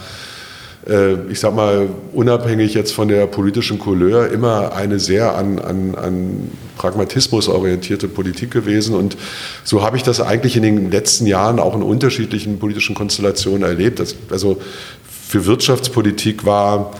ich 1.29 1.39
sag 1.39 1.55
mal, 1.55 1.87
unabhängig 2.13 2.73
jetzt 2.73 2.93
von 2.93 3.07
der 3.07 3.27
politischen 3.27 3.77
Couleur, 3.77 4.29
immer 4.31 4.73
eine 4.73 4.99
sehr 4.99 5.35
an, 5.35 5.59
an, 5.59 5.95
an 5.95 6.51
Pragmatismus 6.77 7.47
orientierte 7.47 8.07
Politik 8.07 8.51
gewesen. 8.51 8.95
Und 8.95 9.15
so 9.63 9.83
habe 9.83 9.97
ich 9.97 10.03
das 10.03 10.19
eigentlich 10.19 10.55
in 10.55 10.63
den 10.63 10.89
letzten 10.89 11.27
Jahren 11.27 11.59
auch 11.59 11.75
in 11.75 11.83
unterschiedlichen 11.83 12.57
politischen 12.57 12.95
Konstellationen 12.95 13.63
erlebt. 13.63 14.01
Also 14.31 14.57
für 15.27 15.45
Wirtschaftspolitik 15.45 16.45
war 16.45 16.91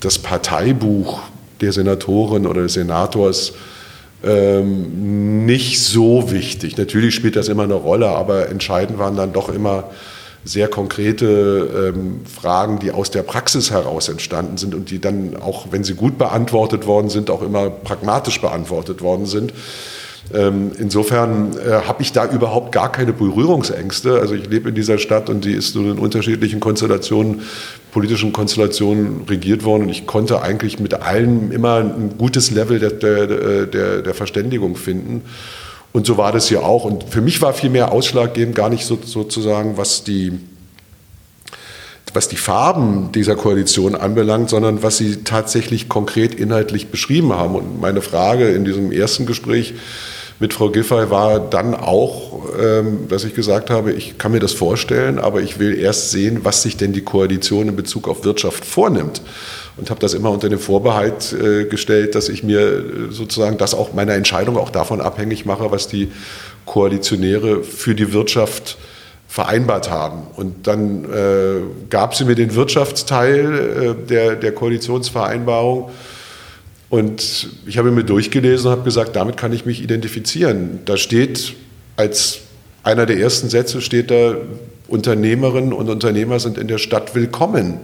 das 0.00 0.18
Parteibuch 0.18 1.20
der 1.60 1.72
Senatorin 1.72 2.46
oder 2.46 2.62
des 2.62 2.74
Senators 2.74 3.54
ähm, 4.24 5.46
nicht 5.46 5.80
so 5.80 6.30
wichtig. 6.30 6.76
Natürlich 6.76 7.14
spielt 7.14 7.36
das 7.36 7.48
immer 7.48 7.62
eine 7.62 7.74
Rolle, 7.74 8.08
aber 8.08 8.48
entscheidend 8.48 8.98
waren 8.98 9.16
dann 9.16 9.32
doch 9.32 9.48
immer 9.48 9.84
sehr 10.48 10.68
konkrete 10.68 11.92
ähm, 11.94 12.20
Fragen, 12.24 12.78
die 12.78 12.90
aus 12.90 13.10
der 13.10 13.22
Praxis 13.22 13.70
heraus 13.70 14.08
entstanden 14.08 14.56
sind 14.56 14.74
und 14.74 14.90
die 14.90 14.98
dann 14.98 15.36
auch, 15.36 15.66
wenn 15.70 15.84
sie 15.84 15.94
gut 15.94 16.16
beantwortet 16.16 16.86
worden 16.86 17.10
sind, 17.10 17.30
auch 17.30 17.42
immer 17.42 17.68
pragmatisch 17.68 18.40
beantwortet 18.40 19.02
worden 19.02 19.26
sind. 19.26 19.52
Ähm, 20.32 20.72
insofern 20.78 21.56
äh, 21.58 21.86
habe 21.86 22.02
ich 22.02 22.12
da 22.12 22.26
überhaupt 22.30 22.72
gar 22.72 22.90
keine 22.90 23.12
Berührungsängste. 23.12 24.20
Also 24.20 24.34
ich 24.34 24.48
lebe 24.48 24.70
in 24.70 24.74
dieser 24.74 24.98
Stadt 24.98 25.28
und 25.28 25.44
die 25.44 25.52
ist 25.52 25.72
so 25.72 25.80
in 25.80 25.98
unterschiedlichen 25.98 26.60
Konstellationen, 26.60 27.42
politischen 27.92 28.32
Konstellationen 28.32 29.24
regiert 29.28 29.64
worden 29.64 29.84
und 29.84 29.88
ich 29.90 30.06
konnte 30.06 30.42
eigentlich 30.42 30.80
mit 30.80 30.94
allen 30.94 31.50
immer 31.52 31.76
ein 31.76 32.14
gutes 32.18 32.50
Level 32.50 32.78
der, 32.78 32.90
der, 32.90 33.66
der, 33.66 34.02
der 34.02 34.14
Verständigung 34.14 34.76
finden. 34.76 35.22
Und 35.92 36.06
so 36.06 36.16
war 36.16 36.32
das 36.32 36.48
hier 36.48 36.64
auch. 36.64 36.84
Und 36.84 37.04
für 37.04 37.20
mich 37.20 37.40
war 37.40 37.52
viel 37.54 37.70
mehr 37.70 37.92
ausschlaggebend 37.92 38.54
gar 38.54 38.68
nicht 38.68 38.84
so, 38.84 38.98
sozusagen, 39.02 39.76
was 39.76 40.04
die, 40.04 40.38
was 42.12 42.28
die 42.28 42.36
Farben 42.36 43.10
dieser 43.12 43.36
Koalition 43.36 43.94
anbelangt, 43.94 44.50
sondern 44.50 44.82
was 44.82 44.98
sie 44.98 45.24
tatsächlich 45.24 45.88
konkret 45.88 46.34
inhaltlich 46.34 46.88
beschrieben 46.88 47.32
haben. 47.32 47.54
Und 47.54 47.80
meine 47.80 48.02
Frage 48.02 48.48
in 48.50 48.64
diesem 48.64 48.92
ersten 48.92 49.26
Gespräch 49.26 49.74
mit 50.40 50.54
Frau 50.54 50.70
Giffey 50.70 51.10
war 51.10 51.40
dann 51.40 51.74
auch, 51.74 52.44
ähm, 52.60 53.08
dass 53.08 53.24
ich 53.24 53.34
gesagt 53.34 53.70
habe, 53.70 53.92
ich 53.92 54.18
kann 54.18 54.30
mir 54.30 54.38
das 54.38 54.52
vorstellen, 54.52 55.18
aber 55.18 55.42
ich 55.42 55.58
will 55.58 55.76
erst 55.76 56.10
sehen, 56.12 56.40
was 56.44 56.62
sich 56.62 56.76
denn 56.76 56.92
die 56.92 57.02
Koalition 57.02 57.68
in 57.68 57.76
Bezug 57.76 58.06
auf 58.06 58.24
Wirtschaft 58.24 58.64
vornimmt. 58.64 59.20
Und 59.78 59.90
habe 59.90 60.00
das 60.00 60.14
immer 60.14 60.30
unter 60.30 60.48
den 60.48 60.58
Vorbehalt 60.58 61.32
äh, 61.32 61.64
gestellt, 61.64 62.14
dass 62.14 62.28
ich 62.28 62.42
mir 62.42 62.60
äh, 62.60 62.82
sozusagen 63.10 63.58
das 63.58 63.74
auch 63.74 63.92
meine 63.94 64.12
Entscheidung 64.12 64.56
auch 64.56 64.70
davon 64.70 65.00
abhängig 65.00 65.46
mache, 65.46 65.70
was 65.70 65.88
die 65.88 66.10
Koalitionäre 66.66 67.62
für 67.62 67.94
die 67.94 68.12
Wirtschaft 68.12 68.76
vereinbart 69.28 69.90
haben. 69.90 70.22
Und 70.36 70.66
dann 70.66 71.04
äh, 71.04 71.60
gab 71.90 72.14
sie 72.14 72.24
mir 72.24 72.34
den 72.34 72.54
Wirtschaftsteil 72.54 73.96
äh, 74.00 74.06
der, 74.06 74.36
der 74.36 74.52
Koalitionsvereinbarung. 74.52 75.90
Und 76.90 77.50
ich 77.66 77.76
habe 77.78 77.90
mir 77.90 78.04
durchgelesen 78.04 78.66
und 78.66 78.72
habe 78.72 78.84
gesagt, 78.84 79.14
damit 79.14 79.36
kann 79.36 79.52
ich 79.52 79.66
mich 79.66 79.82
identifizieren. 79.82 80.80
Da 80.86 80.96
steht 80.96 81.54
als 81.96 82.38
einer 82.82 83.04
der 83.04 83.18
ersten 83.18 83.50
Sätze 83.50 83.82
steht 83.82 84.10
da, 84.10 84.36
Unternehmerinnen 84.88 85.74
und 85.74 85.90
Unternehmer 85.90 86.40
sind 86.40 86.56
in 86.56 86.66
der 86.66 86.78
Stadt 86.78 87.14
willkommen. 87.14 87.74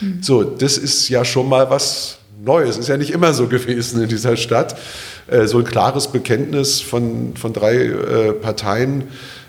Mhm. 0.00 0.18
So, 0.22 0.44
das 0.44 0.78
ist 0.78 1.08
ja 1.08 1.24
schon 1.24 1.48
mal 1.48 1.70
was 1.70 2.18
Neues. 2.42 2.78
Ist 2.78 2.88
ja 2.88 2.96
nicht 2.96 3.10
immer 3.10 3.34
so 3.34 3.48
gewesen 3.48 4.02
in 4.02 4.08
dieser 4.08 4.36
Stadt. 4.36 4.76
Äh, 5.26 5.46
so 5.46 5.58
ein 5.58 5.64
klares 5.64 6.08
Bekenntnis 6.08 6.80
von, 6.80 7.36
von 7.36 7.52
drei 7.52 7.76
äh, 7.76 8.32
Parteien 8.32 9.04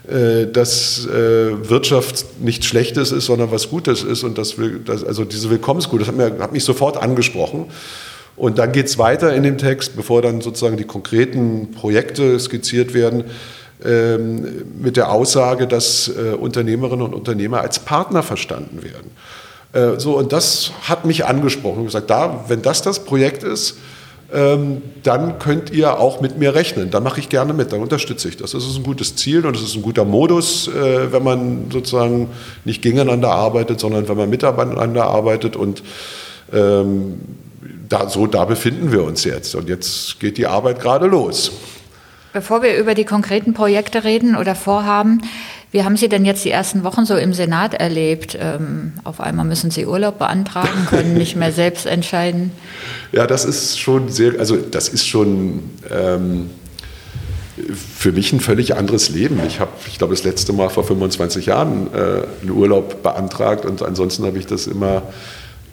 äh, 0.09 0.47
dass 0.47 1.05
äh, 1.05 1.69
Wirtschaft 1.69 2.25
nichts 2.39 2.65
Schlechtes 2.65 3.11
ist, 3.11 3.25
sondern 3.25 3.51
was 3.51 3.69
Gutes 3.69 4.01
ist. 4.01 4.23
Und 4.23 4.39
das, 4.39 4.55
das 4.85 5.03
also 5.03 5.23
diese 5.23 5.51
Willkommensgut, 5.51 6.01
das 6.01 6.07
hat, 6.07 6.15
mir, 6.15 6.35
hat 6.39 6.51
mich 6.51 6.63
sofort 6.63 6.97
angesprochen. 6.97 7.65
Und 8.35 8.57
dann 8.57 8.71
geht 8.71 8.87
es 8.87 8.97
weiter 8.97 9.35
in 9.35 9.43
dem 9.43 9.59
Text, 9.59 9.95
bevor 9.95 10.23
dann 10.23 10.41
sozusagen 10.41 10.77
die 10.77 10.85
konkreten 10.85 11.71
Projekte 11.71 12.39
skizziert 12.39 12.95
werden, 12.95 13.25
ähm, 13.85 14.63
mit 14.81 14.97
der 14.97 15.11
Aussage, 15.11 15.67
dass 15.67 16.07
äh, 16.07 16.33
Unternehmerinnen 16.33 17.05
und 17.05 17.13
Unternehmer 17.13 17.61
als 17.61 17.77
Partner 17.77 18.23
verstanden 18.23 18.81
werden. 18.81 19.11
Äh, 19.73 19.99
so, 19.99 20.17
und 20.17 20.33
das 20.33 20.71
hat 20.87 21.05
mich 21.05 21.25
angesprochen. 21.25 21.79
Ich 21.81 21.87
gesagt, 21.87 22.09
da, 22.09 22.45
wenn 22.47 22.61
das 22.61 22.81
das 22.81 23.03
Projekt 23.03 23.43
ist, 23.43 23.77
ähm, 24.31 24.81
dann 25.01 25.39
könnt 25.39 25.71
ihr 25.71 25.99
auch 25.99 26.21
mit 26.21 26.37
mir 26.37 26.53
rechnen. 26.53 26.91
Da 26.91 26.99
mache 26.99 27.19
ich 27.19 27.29
gerne 27.29 27.53
mit, 27.53 27.71
dann 27.71 27.81
unterstütze 27.81 28.29
ich 28.29 28.37
das. 28.37 28.51
Das 28.51 28.63
ist 28.63 28.75
ein 28.75 28.83
gutes 28.83 29.15
Ziel 29.15 29.45
und 29.45 29.55
das 29.55 29.63
ist 29.63 29.75
ein 29.75 29.81
guter 29.81 30.05
Modus, 30.05 30.67
äh, 30.67 31.11
wenn 31.11 31.23
man 31.23 31.71
sozusagen 31.71 32.29
nicht 32.63 32.81
gegeneinander 32.81 33.31
arbeitet, 33.31 33.79
sondern 33.79 34.07
wenn 34.07 34.17
man 34.17 34.29
miteinander 34.29 35.05
arbeitet. 35.05 35.55
Und 35.55 35.81
ähm, 36.53 37.19
da, 37.87 38.07
so 38.07 38.27
da 38.27 38.45
befinden 38.45 38.91
wir 38.91 39.03
uns 39.03 39.23
jetzt. 39.23 39.55
Und 39.55 39.67
jetzt 39.67 40.19
geht 40.19 40.37
die 40.37 40.45
Arbeit 40.45 40.79
gerade 40.79 41.07
los. 41.07 41.51
Bevor 42.31 42.61
wir 42.61 42.77
über 42.77 42.93
die 42.93 43.05
konkreten 43.05 43.55
Projekte 43.55 44.03
reden 44.03 44.35
oder 44.35 44.53
Vorhaben, 44.53 45.23
wie 45.71 45.83
haben 45.83 45.97
Sie 45.97 46.09
denn 46.09 46.25
jetzt 46.25 46.43
die 46.45 46.51
ersten 46.51 46.83
Wochen 46.83 47.05
so 47.05 47.15
im 47.15 47.33
Senat 47.33 47.75
erlebt? 47.75 48.37
Ähm, 48.39 48.93
auf 49.03 49.21
einmal 49.21 49.45
müssen 49.45 49.69
Sie 49.69 49.85
Urlaub 49.85 50.17
beantragen, 50.17 50.87
können 50.89 51.13
nicht 51.13 51.35
mehr 51.35 51.51
selbst 51.51 51.85
entscheiden. 51.85 52.51
Ja, 53.11 53.25
das 53.25 53.43
ist 53.43 53.79
schon 53.79 54.09
sehr, 54.09 54.39
also 54.39 54.55
das 54.55 54.87
ist 54.87 55.07
schon 55.07 55.63
ähm, 55.89 56.51
für 57.73 58.11
mich 58.11 58.31
ein 58.31 58.39
völlig 58.39 58.75
anderes 58.75 59.09
Leben. 59.09 59.41
Ich 59.47 59.59
habe, 59.59 59.71
ich 59.87 59.97
glaube, 59.97 60.13
das 60.13 60.23
letzte 60.23 60.53
Mal 60.53 60.69
vor 60.69 60.83
25 60.83 61.47
Jahren 61.47 61.87
äh, 61.93 62.21
einen 62.41 62.51
Urlaub 62.51 63.01
beantragt 63.01 63.65
und 63.65 63.81
ansonsten 63.81 64.25
habe 64.25 64.37
ich 64.37 64.45
das 64.45 64.67
immer 64.67 65.01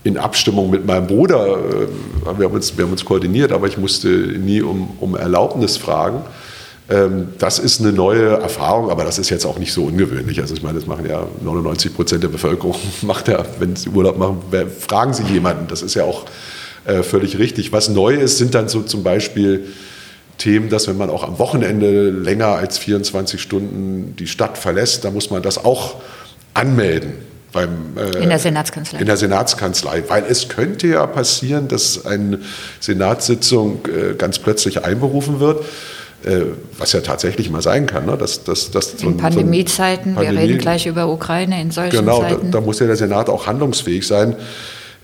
in 0.03 0.17
Abstimmung 0.19 0.71
mit 0.71 0.87
meinem 0.87 1.07
Bruder, 1.07 1.59
äh, 1.59 2.39
wir, 2.39 2.47
haben 2.47 2.55
uns, 2.55 2.77
wir 2.77 2.85
haben 2.85 2.93
uns 2.93 3.05
koordiniert, 3.05 3.53
aber 3.53 3.67
ich 3.67 3.77
musste 3.77 4.09
nie 4.09 4.63
um, 4.63 4.97
um 5.01 5.15
Erlaubnis 5.17 5.77
fragen. 5.77 6.23
Ähm, 6.89 7.29
das 7.39 7.59
ist 7.59 7.81
eine 7.81 7.93
neue 7.93 8.29
Erfahrung, 8.29 8.91
aber 8.91 9.05
das 9.05 9.19
ist 9.19 9.31
jetzt 9.31 9.45
auch 9.45 9.59
nicht 9.59 9.73
so 9.73 9.85
ungewöhnlich. 9.85 10.41
Also 10.41 10.55
ich 10.55 10.63
meine, 10.63 10.79
das 10.79 10.87
machen 10.87 11.07
ja 11.09 11.27
99 11.43 11.95
Prozent 11.95 12.23
der 12.23 12.29
Bevölkerung, 12.29 12.77
macht 13.03 13.29
ja, 13.29 13.45
wenn 13.59 13.75
sie 13.75 13.89
Urlaub 13.89 14.19
machen, 14.19 14.43
fragen 14.79 15.13
sie 15.13 15.25
jemanden. 15.25 15.67
Das 15.67 15.83
ist 15.83 15.95
ja 15.95 16.05
auch 16.05 16.27
äh, 16.85 17.03
völlig 17.03 17.39
richtig. 17.39 17.73
Was 17.73 17.89
neu 17.89 18.15
ist, 18.15 18.39
sind 18.39 18.55
dann 18.55 18.69
so 18.69 18.83
zum 18.83 19.03
Beispiel 19.03 19.67
Themen, 20.39 20.69
dass 20.69 20.87
wenn 20.87 20.97
man 20.97 21.11
auch 21.11 21.25
am 21.25 21.39
Wochenende 21.39 22.11
länger 22.11 22.49
als 22.49 22.79
24 22.79 23.41
Stunden 23.41 24.15
die 24.17 24.29
Stadt 24.29 24.57
verlässt, 24.57 25.05
da 25.05 25.11
muss 25.11 25.31
man 25.31 25.43
das 25.43 25.65
auch 25.65 25.97
anmelden. 26.55 27.15
Beim, 27.53 27.97
äh, 27.97 28.23
in 28.23 28.29
der 28.29 28.39
Senatskanzlei. 28.39 29.01
In 29.01 29.07
der 29.07 29.17
Senatskanzlei. 29.17 30.05
Weil 30.07 30.25
es 30.29 30.49
könnte 30.49 30.87
ja 30.87 31.07
passieren, 31.07 31.67
dass 31.67 32.07
eine 32.07 32.41
Senatssitzung 32.79 33.81
äh, 33.87 34.15
ganz 34.15 34.39
plötzlich 34.39 34.85
einberufen 34.85 35.41
wird 35.41 35.65
was 36.79 36.93
ja 36.93 37.01
tatsächlich 37.01 37.51
mal 37.51 37.63
sein 37.63 37.87
kann. 37.87 38.07
Ne? 38.07 38.17
Dass, 38.17 38.43
dass, 38.43 38.71
dass 38.71 38.95
in 38.95 38.99
so 38.99 39.11
Pandemiezeiten, 39.13 40.15
so 40.15 40.21
Pandemie, 40.21 40.39
wir 40.39 40.49
reden 40.49 40.59
gleich 40.59 40.87
über 40.87 41.09
Ukraine 41.09 41.61
in 41.61 41.71
solchen 41.71 41.97
genau, 41.97 42.21
Zeiten. 42.23 42.41
Genau, 42.41 42.53
da, 42.53 42.59
da, 42.59 42.65
muss 42.65 42.81
ja 42.81 42.87
der 42.87 42.97
Senat 42.97 43.29
auch 43.29 43.47
handlungsfähig 43.47 44.07
sein. 44.07 44.35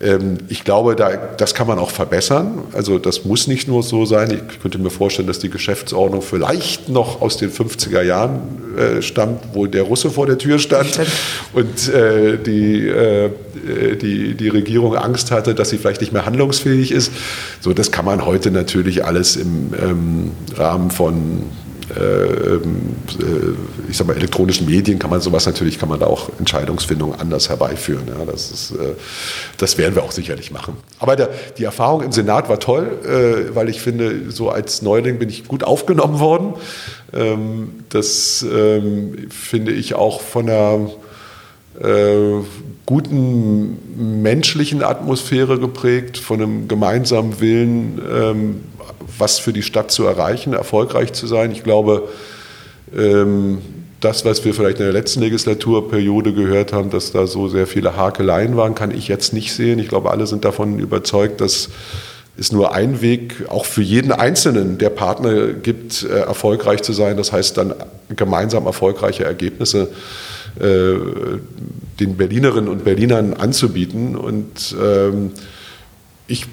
Ähm, 0.02 0.38
ich 0.49 0.64
glaube, 0.64 0.97
da, 0.97 1.16
das 1.16 1.54
kann 1.54 1.66
man 1.66 1.78
auch 1.78 1.90
verbessern. 1.90 2.64
Also 2.73 2.99
das 2.99 3.25
muss 3.25 3.47
nicht 3.47 3.68
nur 3.68 3.82
so 3.82 4.04
sein. 4.04 4.42
Ich 4.50 4.61
könnte 4.61 4.78
mir 4.78 4.90
vorstellen, 4.90 5.28
dass 5.28 5.38
die 5.38 5.50
Geschäftsordnung 5.50 6.23
vielleicht 6.23 6.88
noch 6.88 7.23
aus 7.23 7.37
den 7.37 7.50
50er 7.50 8.02
Jahren 8.02 8.40
äh, 8.76 9.02
stammt, 9.02 9.40
wo 9.52 9.66
der 9.66 9.82
Russe 9.82 10.11
vor 10.11 10.26
der 10.26 10.38
Tür 10.38 10.59
stand 10.59 11.00
und 11.52 11.88
äh, 11.88 12.37
die, 12.38 12.88
äh, 12.88 13.30
die, 13.97 14.35
die 14.35 14.49
Regierung 14.49 14.97
Angst 14.97 15.30
hatte, 15.30 15.54
dass 15.54 15.71
sie 15.71 15.78
vielleicht 15.78 16.00
nicht 16.00 16.12
mehr 16.12 16.26
handlungsfähig 16.26 16.90
ist. 16.90 17.12
So, 17.61 17.73
das 17.73 17.92
kann 17.92 18.04
man 18.04 18.26
heute 18.26 18.50
natürlich 18.50 19.04
alles 19.04 19.37
im 19.37 19.73
ähm, 19.80 20.30
Rahmen 20.56 20.90
von 20.90 21.44
ich 23.89 23.97
sag 23.97 24.07
mal, 24.07 24.17
elektronischen 24.17 24.67
Medien 24.67 24.99
kann 24.99 25.11
man 25.11 25.21
sowas 25.21 25.47
natürlich, 25.47 25.79
kann 25.79 25.89
man 25.89 26.01
da 26.01 26.07
auch 26.07 26.31
Entscheidungsfindungen 26.39 27.19
anders 27.19 27.49
herbeiführen. 27.49 28.07
Ja, 28.09 28.25
das, 28.25 28.51
ist, 28.51 28.71
äh, 28.73 28.95
das 29.59 29.79
werden 29.79 29.95
wir 29.95 30.03
auch 30.03 30.13
sicherlich 30.13 30.51
machen. 30.51 30.77
Aber 30.99 31.17
der, 31.17 31.31
die 31.59 31.65
Erfahrung 31.65 32.03
im 32.03 32.13
Senat 32.13 32.49
war 32.49 32.59
toll, 32.59 33.51
weil 33.53 33.69
ich 33.69 33.81
finde, 33.81 34.31
so 34.31 34.51
als 34.51 34.83
Neuling 34.83 35.19
bin 35.19 35.29
ich 35.29 35.47
gut 35.49 35.65
aufgenommen 35.65 36.21
worden. 36.21 36.55
Ähm, 37.13 37.85
das 37.89 38.45
ähm, 38.51 39.29
finde 39.31 39.73
ich 39.73 39.95
auch 39.95 40.21
von 40.21 40.47
der 40.47 40.91
guten 42.87 44.23
menschlichen 44.23 44.83
Atmosphäre 44.83 45.59
geprägt, 45.59 46.19
von 46.19 46.43
einem 46.43 46.69
gemeinsamen 46.69 47.41
Willen, 47.41 48.62
was 49.19 49.38
für 49.38 49.52
die 49.52 49.62
Stadt 49.62 49.91
zu 49.91 50.05
erreichen, 50.05 50.52
erfolgreich 50.52 51.12
zu 51.12 51.26
sein. 51.26 51.50
Ich 51.52 51.62
glaube, 51.64 52.09
ähm, 52.97 53.59
das, 54.00 54.25
was 54.25 54.45
wir 54.45 54.52
vielleicht 54.52 54.79
in 54.79 54.85
der 54.85 54.93
letzten 54.93 55.21
Legislaturperiode 55.21 56.33
gehört 56.33 56.73
haben, 56.73 56.91
dass 56.91 57.12
da 57.12 57.26
so 57.26 57.49
sehr 57.49 57.67
viele 57.67 57.97
Hakeleien 57.97 58.57
waren, 58.57 58.75
kann 58.75 58.91
ich 58.91 59.09
jetzt 59.09 59.33
nicht 59.33 59.55
sehen. 59.55 59.79
Ich 59.79 59.88
glaube, 59.88 60.11
alle 60.11 60.26
sind 60.26 60.45
davon 60.45 60.79
überzeugt, 60.79 61.41
dass 61.41 61.69
es 62.37 62.50
nur 62.50 62.75
ein 62.75 63.00
Weg 63.00 63.45
auch 63.49 63.64
für 63.64 63.83
jeden 63.83 64.11
Einzelnen 64.11 64.79
der 64.79 64.91
Partner 64.91 65.52
gibt, 65.52 66.02
äh, 66.02 66.21
erfolgreich 66.21 66.83
zu 66.83 66.93
sein. 66.93 67.17
Das 67.17 67.33
heißt 67.33 67.57
dann 67.57 67.75
gemeinsam 68.17 68.67
erfolgreiche 68.67 69.25
Ergebnisse 69.25 69.88
äh, 70.61 70.94
den 72.00 72.16
Berlinerinnen 72.16 72.68
und 72.68 72.85
Berlinern 72.85 73.35
anzubieten. 73.35 74.16
Und 74.16 74.75
ähm, 74.80 75.30
ich 76.26 76.47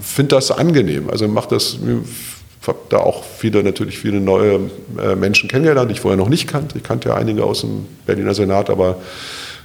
finde 0.00 0.36
das 0.36 0.50
angenehm. 0.50 1.10
Also 1.10 1.28
macht 1.28 1.52
das, 1.52 1.78
habe 2.66 2.78
da 2.88 2.98
auch 2.98 3.24
viele, 3.24 3.62
natürlich 3.62 3.98
viele 3.98 4.20
neue 4.20 4.70
äh, 5.00 5.14
Menschen 5.14 5.48
kennengelernt, 5.48 5.90
die 5.90 5.94
ich 5.94 6.00
vorher 6.00 6.16
noch 6.16 6.28
nicht 6.28 6.48
kannte. 6.48 6.78
Ich 6.78 6.84
kannte 6.84 7.10
ja 7.10 7.16
einige 7.16 7.44
aus 7.44 7.60
dem 7.60 7.86
Berliner 8.06 8.34
Senat, 8.34 8.70
aber 8.70 8.98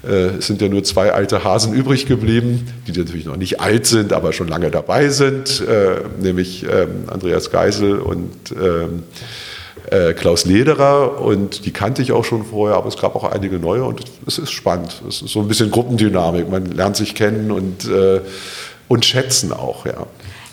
äh, 0.03 0.37
es 0.37 0.47
sind 0.47 0.61
ja 0.61 0.67
nur 0.67 0.83
zwei 0.83 1.11
alte 1.11 1.43
Hasen 1.43 1.73
übrig 1.73 2.05
geblieben, 2.05 2.67
die 2.87 2.91
natürlich 2.91 3.25
noch 3.25 3.37
nicht 3.37 3.59
alt 3.59 3.85
sind, 3.85 4.13
aber 4.13 4.33
schon 4.33 4.47
lange 4.47 4.71
dabei 4.71 5.09
sind, 5.09 5.61
äh, 5.67 6.01
nämlich 6.21 6.63
ähm, 6.63 7.05
Andreas 7.07 7.51
Geisel 7.51 7.99
und 7.99 8.31
ähm, 9.91 10.15
Klaus 10.15 10.45
Lederer 10.45 11.19
und 11.21 11.65
die 11.65 11.71
kannte 11.71 12.01
ich 12.01 12.11
auch 12.11 12.25
schon 12.25 12.45
vorher, 12.45 12.77
aber 12.77 12.87
es 12.87 12.97
gab 12.97 13.15
auch 13.15 13.23
einige 13.23 13.59
neue 13.59 13.83
und 13.83 14.03
es 14.25 14.37
ist 14.37 14.51
spannend. 14.51 15.01
Es 15.07 15.21
ist 15.21 15.31
so 15.31 15.39
ein 15.41 15.47
bisschen 15.47 15.71
Gruppendynamik. 15.71 16.49
Man 16.49 16.65
lernt 16.65 16.95
sich 16.97 17.15
kennen 17.15 17.51
und 17.51 17.87
und 18.91 19.05
schätzen 19.05 19.53
auch, 19.53 19.85
ja. 19.85 20.05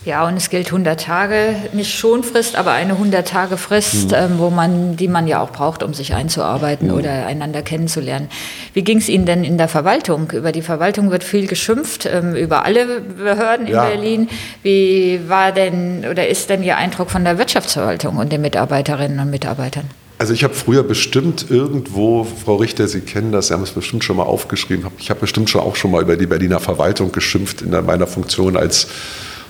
Ja, 0.05 0.26
und 0.26 0.37
es 0.37 0.49
gilt 0.49 0.67
100 0.67 1.00
Tage, 1.00 1.57
nicht 1.73 1.95
Schonfrist, 1.95 2.57
aber 2.57 2.73
eine 2.73 2.95
100-Tage-Frist, 2.95 4.09
mhm. 4.09 4.14
ähm, 4.14 4.38
wo 4.38 4.50
man, 4.50 4.97
die 4.97 5.09
man 5.09 5.26
ja 5.26 5.43
auch 5.43 5.50
braucht, 5.50 5.83
um 5.83 5.93
sich 5.93 6.14
einzuarbeiten 6.14 6.88
mhm. 6.88 6.95
oder 6.95 7.26
einander 7.26 7.62
kennenzulernen. 7.62 8.28
Wie 8.75 8.83
ging 8.83 8.99
es 8.99 9.09
Ihnen 9.09 9.26
denn 9.26 9.45
in 9.45 9.59
der 9.59 9.69
Verwaltung? 9.69 10.31
Über 10.31 10.52
die 10.52 10.62
Verwaltung 10.62 11.11
wird 11.11 11.25
viel 11.25 11.47
geschimpft, 11.47 12.07
ähm, 12.07 12.35
über 12.35 12.64
alle 12.64 13.00
Behörden 13.00 13.67
in 13.67 13.73
ja. 13.75 13.85
Berlin. 13.85 14.28
Wie 14.62 15.21
war 15.28 15.52
denn 15.52 16.07
oder 16.11 16.28
ist 16.28 16.49
denn 16.49 16.62
Ihr 16.62 16.76
Eindruck 16.76 17.11
von 17.11 17.25
der 17.25 17.38
Wirtschaftsverwaltung 17.38 18.17
und 18.17 18.33
den 18.33 18.40
Mitarbeiterinnen 18.40 19.19
und 19.19 19.31
Mitarbeitern? 19.31 19.85
Also 20.19 20.33
ich 20.33 20.43
habe 20.43 20.55
früher 20.55 20.83
bestimmt 20.83 21.47
irgendwo, 21.49 22.25
Frau 22.25 22.57
Richter, 22.57 22.88
Sie 22.88 23.00
kennen 23.00 23.31
das, 23.31 23.49
Sie 23.49 23.55
haben 23.55 23.62
es 23.62 23.71
bestimmt 23.71 24.02
schon 24.02 24.17
mal 24.17 24.25
aufgeschrieben, 24.25 24.87
ich 24.99 25.11
habe 25.11 25.21
bestimmt 25.21 25.49
schon 25.49 25.61
auch 25.61 25.76
schon 25.76 25.93
mal 25.93 26.02
über 26.02 26.17
die 26.17 26.26
Berliner 26.26 26.59
Verwaltung 26.59 27.12
geschimpft 27.12 27.62
in 27.62 27.71
meiner 27.71 28.09
Funktion 28.09 28.57
als 28.57 28.88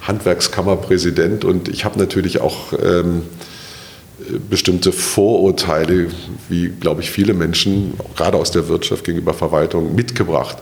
Handwerkskammerpräsident 0.08 1.44
und 1.44 1.68
ich 1.68 1.84
habe 1.84 1.98
natürlich 1.98 2.40
auch 2.40 2.72
ähm, 2.72 3.22
bestimmte 4.50 4.90
Vorurteile, 4.90 6.08
wie, 6.48 6.68
glaube 6.68 7.02
ich, 7.02 7.10
viele 7.10 7.34
Menschen, 7.34 7.94
gerade 8.16 8.36
aus 8.36 8.50
der 8.50 8.68
Wirtschaft 8.68 9.04
gegenüber 9.04 9.34
Verwaltung, 9.34 9.94
mitgebracht. 9.94 10.58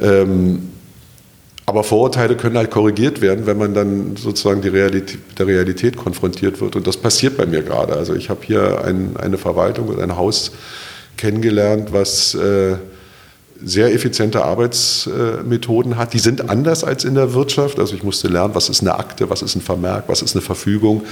Ähm, 0.00 0.70
aber 1.64 1.82
Vorurteile 1.82 2.36
können 2.36 2.56
halt 2.56 2.70
korrigiert 2.70 3.20
werden, 3.20 3.46
wenn 3.46 3.58
man 3.58 3.74
dann 3.74 4.16
sozusagen 4.16 4.62
die 4.62 4.68
Realität, 4.68 5.18
der 5.38 5.48
Realität 5.48 5.96
konfrontiert 5.96 6.60
wird. 6.60 6.76
Und 6.76 6.86
das 6.86 6.96
passiert 6.96 7.36
bei 7.36 7.46
mir 7.46 7.62
gerade. 7.62 7.94
Also 7.94 8.14
ich 8.14 8.30
habe 8.30 8.40
hier 8.44 8.84
ein, 8.84 9.16
eine 9.16 9.36
Verwaltung 9.36 9.88
und 9.88 10.00
ein 10.00 10.16
Haus 10.16 10.52
kennengelernt, 11.16 11.92
was 11.92 12.34
äh, 12.34 12.76
sehr 13.64 13.92
effiziente 13.92 14.44
Arbeitsmethoden 14.44 15.96
hat. 15.96 16.12
Die 16.12 16.18
sind 16.18 16.50
anders 16.50 16.84
als 16.84 17.04
in 17.04 17.14
der 17.14 17.34
Wirtschaft. 17.34 17.78
Also 17.78 17.94
ich 17.94 18.02
musste 18.02 18.28
lernen, 18.28 18.54
was 18.54 18.68
ist 18.68 18.80
eine 18.80 18.98
Akte, 18.98 19.30
was 19.30 19.42
ist 19.42 19.56
ein 19.56 19.62
Vermerk, 19.62 20.04
was 20.08 20.22
ist 20.22 20.34
eine 20.34 20.42
Verfügung. 20.42 21.02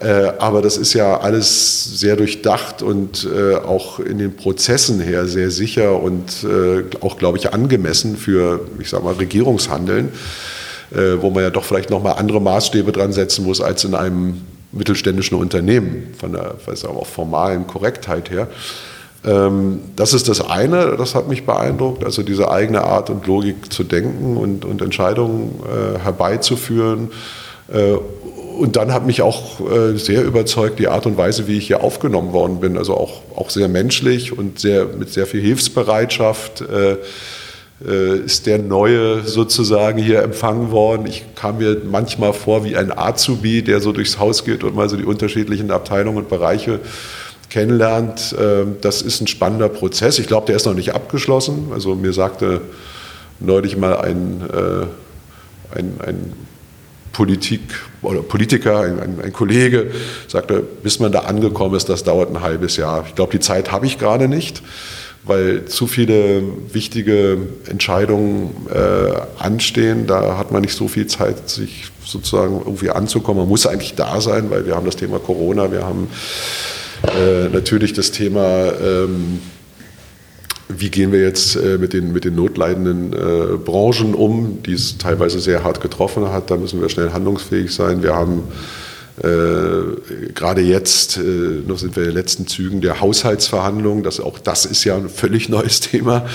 Äh, 0.00 0.32
aber 0.38 0.60
das 0.60 0.76
ist 0.76 0.92
ja 0.92 1.20
alles 1.20 1.98
sehr 1.98 2.16
durchdacht 2.16 2.82
und 2.82 3.26
äh, 3.26 3.54
auch 3.56 3.98
in 3.98 4.18
den 4.18 4.36
Prozessen 4.36 5.00
her 5.00 5.26
sehr 5.26 5.50
sicher 5.50 6.00
und 6.00 6.44
äh, 6.44 6.84
auch, 7.00 7.16
glaube 7.16 7.38
ich, 7.38 7.52
angemessen 7.54 8.16
für, 8.16 8.60
ich 8.78 8.90
sage 8.90 9.04
mal, 9.04 9.14
Regierungshandeln, 9.14 10.10
wo 11.18 11.30
man 11.30 11.42
ja 11.42 11.50
doch 11.50 11.64
vielleicht 11.64 11.90
nochmal 11.90 12.14
andere 12.16 12.40
Maßstäbe 12.40 12.92
dran 12.92 13.12
setzen 13.12 13.44
muss 13.44 13.60
als 13.60 13.82
in 13.82 13.96
einem 13.96 14.42
mittelständischen 14.70 15.36
Unternehmen, 15.36 16.14
von 16.16 16.32
der 16.32 16.54
weiß 16.64 16.84
auch 16.84 17.04
formalen 17.06 17.66
Korrektheit 17.66 18.30
her. 18.30 18.46
Ähm, 19.26 19.80
das 19.96 20.14
ist 20.14 20.28
das 20.28 20.40
eine, 20.40 20.96
das 20.96 21.14
hat 21.14 21.28
mich 21.28 21.44
beeindruckt, 21.44 22.04
also 22.04 22.22
diese 22.22 22.50
eigene 22.50 22.84
Art 22.84 23.10
und 23.10 23.26
Logik 23.26 23.72
zu 23.72 23.84
denken 23.84 24.36
und, 24.36 24.64
und 24.64 24.80
Entscheidungen 24.82 25.60
herbeizuführen 26.02 27.10
und 28.56 28.76
dann 28.76 28.92
hat 28.92 29.06
mich 29.06 29.22
auch 29.22 29.60
äh, 29.60 29.96
sehr 29.96 30.24
überzeugt 30.24 30.78
die 30.78 30.88
Art 30.88 31.06
und 31.06 31.16
Weise, 31.16 31.46
wie 31.46 31.58
ich 31.58 31.66
hier 31.66 31.82
aufgenommen 31.82 32.32
worden 32.32 32.60
bin. 32.60 32.78
Also 32.78 32.94
auch, 32.94 33.20
auch 33.34 33.50
sehr 33.50 33.68
menschlich 33.68 34.36
und 34.36 34.58
sehr, 34.58 34.86
mit 34.86 35.10
sehr 35.10 35.26
viel 35.26 35.42
Hilfsbereitschaft 35.42 36.62
äh, 36.62 36.96
äh, 37.86 38.18
ist 38.24 38.46
der 38.46 38.58
Neue 38.58 39.22
sozusagen 39.24 39.98
hier 39.98 40.22
empfangen 40.22 40.70
worden. 40.70 41.06
Ich 41.06 41.24
kam 41.34 41.58
mir 41.58 41.82
manchmal 41.84 42.32
vor 42.32 42.64
wie 42.64 42.76
ein 42.76 42.96
Azubi, 42.96 43.62
der 43.62 43.80
so 43.80 43.92
durchs 43.92 44.18
Haus 44.18 44.44
geht 44.44 44.64
und 44.64 44.74
mal 44.74 44.88
so 44.88 44.96
die 44.96 45.04
unterschiedlichen 45.04 45.70
Abteilungen 45.70 46.18
und 46.18 46.28
Bereiche 46.30 46.80
kennenlernt. 47.56 48.36
Ähm, 48.38 48.76
das 48.82 49.00
ist 49.00 49.22
ein 49.22 49.26
spannender 49.26 49.70
Prozess. 49.70 50.18
Ich 50.18 50.26
glaube, 50.26 50.46
der 50.46 50.56
ist 50.56 50.66
noch 50.66 50.74
nicht 50.74 50.94
abgeschlossen. 50.94 51.68
Also 51.72 51.94
mir 51.94 52.12
sagte 52.12 52.60
neulich 53.40 53.78
mal 53.78 53.96
ein, 53.96 54.42
äh, 54.52 55.78
ein, 55.78 55.94
ein 56.06 56.32
Politik 57.14 57.62
oder 58.02 58.20
Politiker, 58.20 58.80
ein, 58.80 59.20
ein, 59.22 59.32
Kollege, 59.32 59.90
sagte, 60.28 60.62
bis 60.82 61.00
man 61.00 61.12
da 61.12 61.20
angekommen 61.20 61.74
ist, 61.76 61.88
das 61.88 62.04
dauert 62.04 62.28
ein 62.28 62.42
halbes 62.42 62.76
Jahr. 62.76 63.04
Ich 63.08 63.14
glaube, 63.14 63.32
die 63.32 63.40
Zeit 63.40 63.72
habe 63.72 63.86
ich 63.86 63.98
gerade 63.98 64.28
nicht, 64.28 64.62
weil 65.24 65.64
zu 65.64 65.86
viele 65.86 66.42
wichtige 66.74 67.38
Entscheidungen 67.70 68.66
äh, 68.70 69.42
anstehen. 69.42 70.06
Da 70.06 70.36
hat 70.36 70.52
man 70.52 70.60
nicht 70.60 70.76
so 70.76 70.88
viel 70.88 71.06
Zeit, 71.06 71.48
sich 71.48 71.86
sozusagen 72.04 72.58
irgendwie 72.58 72.90
anzukommen. 72.90 73.40
Man 73.40 73.48
muss 73.48 73.66
eigentlich 73.66 73.94
da 73.94 74.20
sein, 74.20 74.50
weil 74.50 74.66
wir 74.66 74.76
haben 74.76 74.84
das 74.84 74.96
Thema 74.96 75.18
Corona, 75.18 75.72
wir 75.72 75.86
haben 75.86 76.08
äh, 77.02 77.48
natürlich 77.48 77.92
das 77.92 78.10
Thema 78.10 78.72
ähm, 78.72 79.40
wie 80.68 80.90
gehen 80.90 81.12
wir 81.12 81.20
jetzt 81.20 81.56
äh, 81.56 81.78
mit, 81.78 81.92
den, 81.92 82.12
mit 82.12 82.24
den 82.24 82.34
notleidenden 82.34 83.12
äh, 83.12 83.56
Branchen 83.56 84.14
um, 84.14 84.62
die 84.64 84.72
es 84.72 84.98
teilweise 84.98 85.38
sehr 85.38 85.62
hart 85.62 85.80
getroffen 85.80 86.28
hat. 86.30 86.50
Da 86.50 86.56
müssen 86.56 86.80
wir 86.80 86.88
schnell 86.88 87.12
handlungsfähig 87.12 87.72
sein. 87.72 88.02
Wir 88.02 88.16
haben 88.16 88.42
äh, 89.22 90.30
gerade 90.34 90.60
jetzt, 90.62 91.18
äh, 91.18 91.20
noch 91.66 91.78
sind 91.78 91.94
wir 91.96 92.02
in 92.02 92.10
den 92.10 92.16
letzten 92.16 92.46
Zügen 92.46 92.80
der 92.80 93.00
Haushaltsverhandlungen. 93.00 94.02
Das, 94.02 94.20
auch 94.20 94.38
das 94.38 94.66
ist 94.66 94.84
ja 94.84 94.96
ein 94.96 95.08
völlig 95.08 95.48
neues 95.48 95.80
Thema. 95.80 96.26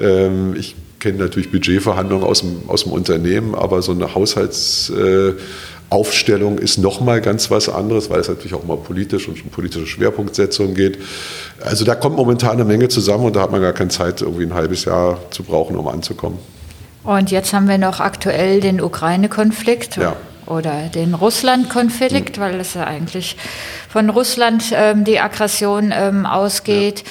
Ähm, 0.00 0.54
ich 0.56 0.76
kenne 1.00 1.18
natürlich 1.18 1.50
Budgetverhandlungen 1.50 2.24
aus 2.24 2.40
dem, 2.40 2.68
aus 2.68 2.84
dem 2.84 2.92
Unternehmen, 2.92 3.56
aber 3.56 3.82
so 3.82 3.90
eine 3.90 4.14
Haushalts 4.14 4.90
äh, 4.90 5.32
Aufstellung 5.92 6.56
ist 6.58 6.78
nochmal 6.78 7.20
ganz 7.20 7.50
was 7.50 7.68
anderes, 7.68 8.08
weil 8.08 8.20
es 8.20 8.28
natürlich 8.28 8.54
auch 8.54 8.64
mal 8.64 8.78
politisch 8.78 9.28
und 9.28 9.44
um 9.44 9.50
politische 9.50 9.86
Schwerpunktsetzung 9.86 10.74
geht. 10.74 10.98
Also 11.60 11.84
da 11.84 11.94
kommt 11.94 12.16
momentan 12.16 12.52
eine 12.52 12.64
Menge 12.64 12.88
zusammen 12.88 13.26
und 13.26 13.36
da 13.36 13.42
hat 13.42 13.52
man 13.52 13.60
gar 13.60 13.74
keine 13.74 13.90
Zeit, 13.90 14.22
irgendwie 14.22 14.44
ein 14.44 14.54
halbes 14.54 14.86
Jahr 14.86 15.18
zu 15.30 15.42
brauchen, 15.42 15.76
um 15.76 15.86
anzukommen. 15.86 16.38
Und 17.04 17.30
jetzt 17.30 17.52
haben 17.52 17.68
wir 17.68 17.78
noch 17.78 18.00
aktuell 18.00 18.60
den 18.60 18.80
Ukraine-Konflikt. 18.80 19.96
Ja 19.96 20.16
oder 20.46 20.88
den 20.88 21.14
Russland-Konflikt, 21.14 22.36
mhm. 22.36 22.42
weil 22.42 22.60
es 22.60 22.74
ja 22.74 22.84
eigentlich 22.84 23.36
von 23.88 24.10
Russland 24.10 24.64
ähm, 24.74 25.04
die 25.04 25.20
Aggression 25.20 25.92
ähm, 25.94 26.26
ausgeht. 26.26 27.00
Ja. 27.00 27.10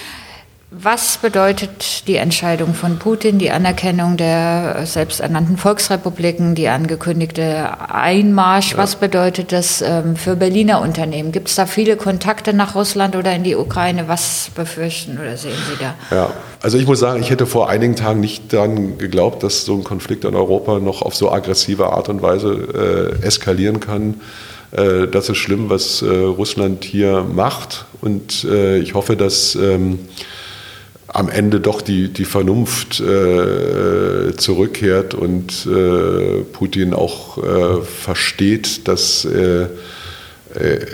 Was 0.73 1.17
bedeutet 1.17 2.07
die 2.07 2.15
Entscheidung 2.15 2.73
von 2.73 2.97
Putin, 2.97 3.39
die 3.39 3.51
Anerkennung 3.51 4.15
der 4.15 4.85
selbsternannten 4.85 5.57
Volksrepubliken, 5.57 6.55
die 6.55 6.69
angekündigte 6.69 7.91
Einmarsch? 7.93 8.71
Ja. 8.71 8.77
Was 8.77 8.95
bedeutet 8.95 9.51
das 9.51 9.81
ähm, 9.81 10.15
für 10.15 10.37
Berliner 10.37 10.79
Unternehmen? 10.79 11.33
Gibt 11.33 11.49
es 11.49 11.55
da 11.55 11.65
viele 11.65 11.97
Kontakte 11.97 12.53
nach 12.53 12.73
Russland 12.73 13.17
oder 13.17 13.35
in 13.35 13.43
die 13.43 13.57
Ukraine? 13.57 14.07
Was 14.07 14.49
befürchten 14.55 15.19
oder 15.19 15.35
sehen 15.35 15.57
Sie 15.69 15.77
da? 15.77 16.15
Ja, 16.15 16.33
also 16.61 16.77
ich 16.77 16.87
muss 16.87 17.01
sagen, 17.01 17.21
ich 17.21 17.29
hätte 17.29 17.47
vor 17.47 17.69
einigen 17.69 17.97
Tagen 17.97 18.21
nicht 18.21 18.53
daran 18.53 18.97
geglaubt, 18.97 19.43
dass 19.43 19.65
so 19.65 19.73
ein 19.73 19.83
Konflikt 19.83 20.23
in 20.23 20.35
Europa 20.35 20.79
noch 20.79 21.01
auf 21.01 21.15
so 21.15 21.29
aggressive 21.29 21.91
Art 21.91 22.07
und 22.07 22.21
Weise 22.21 23.17
äh, 23.21 23.25
eskalieren 23.25 23.81
kann. 23.81 24.21
Äh, 24.71 25.09
das 25.09 25.27
ist 25.27 25.37
schlimm, 25.37 25.69
was 25.69 26.01
äh, 26.01 26.07
Russland 26.07 26.85
hier 26.85 27.25
macht. 27.29 27.83
Und 27.99 28.45
äh, 28.45 28.77
ich 28.77 28.93
hoffe, 28.93 29.17
dass 29.17 29.55
ähm, 29.55 29.99
am 31.13 31.29
Ende 31.29 31.59
doch 31.59 31.81
die, 31.81 32.09
die 32.09 32.25
Vernunft 32.25 32.99
äh, 32.99 34.33
zurückkehrt 34.35 35.13
und 35.13 35.65
äh, 35.65 36.43
Putin 36.53 36.93
auch 36.93 37.37
äh, 37.37 37.81
versteht, 37.81 38.87
dass 38.87 39.25
äh, 39.25 39.67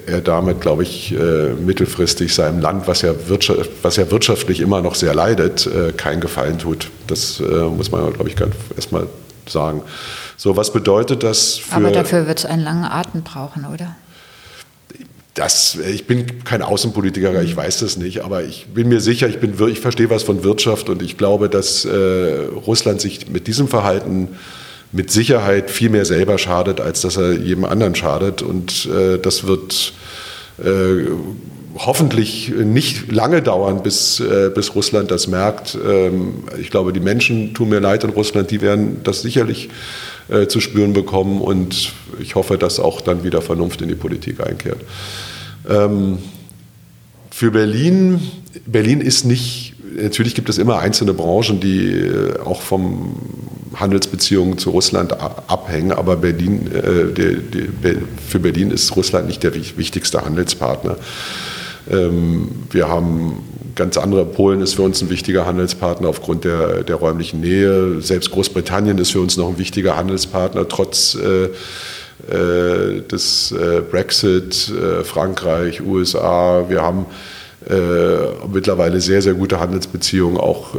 er 0.06 0.22
damit, 0.22 0.62
glaube 0.62 0.84
ich, 0.84 1.14
äh, 1.14 1.54
mittelfristig 1.54 2.34
seinem 2.34 2.60
Land, 2.60 2.88
was 2.88 3.02
ja, 3.02 3.14
was 3.82 3.96
ja 3.96 4.10
wirtschaftlich 4.12 4.60
immer 4.60 4.82
noch 4.82 4.96
sehr 4.96 5.16
leidet, 5.16 5.68
äh, 5.68 5.92
keinen 5.94 6.22
Gefallen 6.22 6.60
tut. 6.60 6.90
Das 7.08 7.40
muss 7.40 7.92
man, 7.92 8.14
glaube 8.14 8.30
ich, 8.30 8.36
erstmal 8.76 9.08
sagen. 9.48 9.82
So, 10.36 10.58
was 10.58 10.74
bedeutet 10.74 11.24
das 11.24 11.58
für. 11.58 11.76
Aber 11.76 11.92
dafür 11.92 12.28
wird 12.28 12.40
es 12.40 12.46
einen 12.46 12.64
langen 12.64 12.86
Atem 12.86 13.24
brauchen, 13.24 13.66
oder? 13.66 13.96
Das, 15.38 15.76
ich 15.76 16.08
bin 16.08 16.43
kein 16.45 16.63
Außenpolitiker, 16.63 17.43
ich 17.43 17.56
weiß 17.56 17.82
das 17.82 17.95
nicht, 17.95 18.23
aber 18.23 18.43
ich 18.43 18.65
bin 18.73 18.89
mir 18.89 19.00
sicher, 19.00 19.28
ich, 19.28 19.38
bin, 19.38 19.54
ich 19.69 19.80
verstehe 19.80 20.10
was 20.10 20.23
von 20.23 20.43
Wirtschaft 20.43 20.89
und 20.89 21.04
ich 21.04 21.15
glaube, 21.15 21.47
dass 21.47 21.86
äh, 21.86 22.47
Russland 22.65 23.02
sich 23.02 23.30
mit 23.30 23.45
diesem 23.45 23.67
Verhalten 23.67 24.30
mit 24.91 25.12
Sicherheit 25.12 25.69
viel 25.69 25.91
mehr 25.91 26.06
selber 26.06 26.39
schadet, 26.39 26.82
als 26.82 27.02
dass 27.02 27.17
er 27.17 27.34
jedem 27.34 27.65
anderen 27.65 27.93
schadet. 27.93 28.41
Und 28.41 28.88
äh, 28.88 29.19
das 29.19 29.45
wird 29.45 29.93
äh, 30.58 31.06
hoffentlich 31.78 32.50
nicht 32.50 33.12
lange 33.12 33.43
dauern, 33.43 33.84
bis, 33.84 34.19
äh, 34.19 34.50
bis 34.50 34.73
Russland 34.73 35.12
das 35.12 35.28
merkt. 35.28 35.78
Ähm, 35.88 36.45
ich 36.60 36.71
glaube, 36.71 36.93
die 36.93 37.00
Menschen 37.00 37.54
tun 37.54 37.69
mir 37.69 37.80
leid 37.80 38.04
in 38.04 38.10
Russland, 38.10 38.50
die 38.50 38.62
werden 38.62 39.02
das 39.04 39.21
sicherlich 39.21 39.69
äh, 40.30 40.48
zu 40.48 40.60
spüren 40.60 40.94
bekommen 40.94 41.42
und 41.42 41.94
ich 42.20 42.36
hoffe, 42.36 42.58
dass 42.58 42.80
auch 42.80 43.02
dann 43.02 43.24
wieder 43.24 43.42
Vernunft 43.42 43.82
in 43.82 43.88
die 43.88 43.96
Politik 43.96 44.46
einkehrt. 44.46 44.82
Ähm, 45.68 46.20
für 47.32 47.52
Berlin, 47.52 48.20
Berlin 48.66 49.02
ist 49.02 49.26
nicht, 49.26 49.76
natürlich 49.96 50.36
gibt 50.36 50.50
es 50.50 50.58
immer 50.58 50.80
einzelne 50.80 51.13
Branchen, 51.13 51.60
die 51.60 51.92
äh, 51.92 52.40
auch 52.40 52.62
vom 52.62 53.16
Handelsbeziehungen 53.76 54.58
zu 54.58 54.72
Russland 54.72 55.13
abhängen, 55.13 55.92
aber 55.92 56.18
Berlin, 56.18 56.68
äh, 56.74 57.13
die, 57.13 57.38
die, 57.42 57.70
für 58.28 58.40
Berlin 58.40 58.72
ist 58.72 58.96
Russland 58.96 59.28
nicht 59.28 59.44
der 59.44 59.54
wichtigste 59.54 60.24
Handelspartner. 60.24 60.98
Ähm, 61.89 62.50
wir 62.71 62.88
haben 62.88 63.43
ganz 63.76 63.97
andere, 63.97 64.26
Polen 64.26 64.62
ist 64.62 64.73
für 64.73 64.82
uns 64.82 65.02
ein 65.02 65.10
wichtiger 65.10 65.45
Handelspartner 65.45 66.10
aufgrund 66.10 66.43
der, 66.43 66.84
der 66.84 66.95
räumlichen 66.95 67.41
Nähe. 67.41 68.02
Selbst 68.02 68.32
Großbritannien 68.32 68.97
ist 68.97 69.12
für 69.12 69.21
uns 69.21 69.38
noch 69.38 69.50
ein 69.50 69.58
wichtiger 69.58 69.95
Handelspartner, 69.95 70.67
trotz 70.67 71.15
äh, 71.15 71.50
äh, 72.30 73.02
des 73.02 73.52
äh, 73.52 73.82
Brexit, 73.82 74.69
äh, 74.69 75.04
Frankreich, 75.04 75.82
USA. 75.82 76.65
Wir 76.67 76.82
haben 76.82 77.06
mittlerweile 78.54 79.02
sehr, 79.02 79.21
sehr 79.21 79.34
gute 79.34 79.60
Handelsbeziehungen 79.60 80.38
auch 80.38 80.73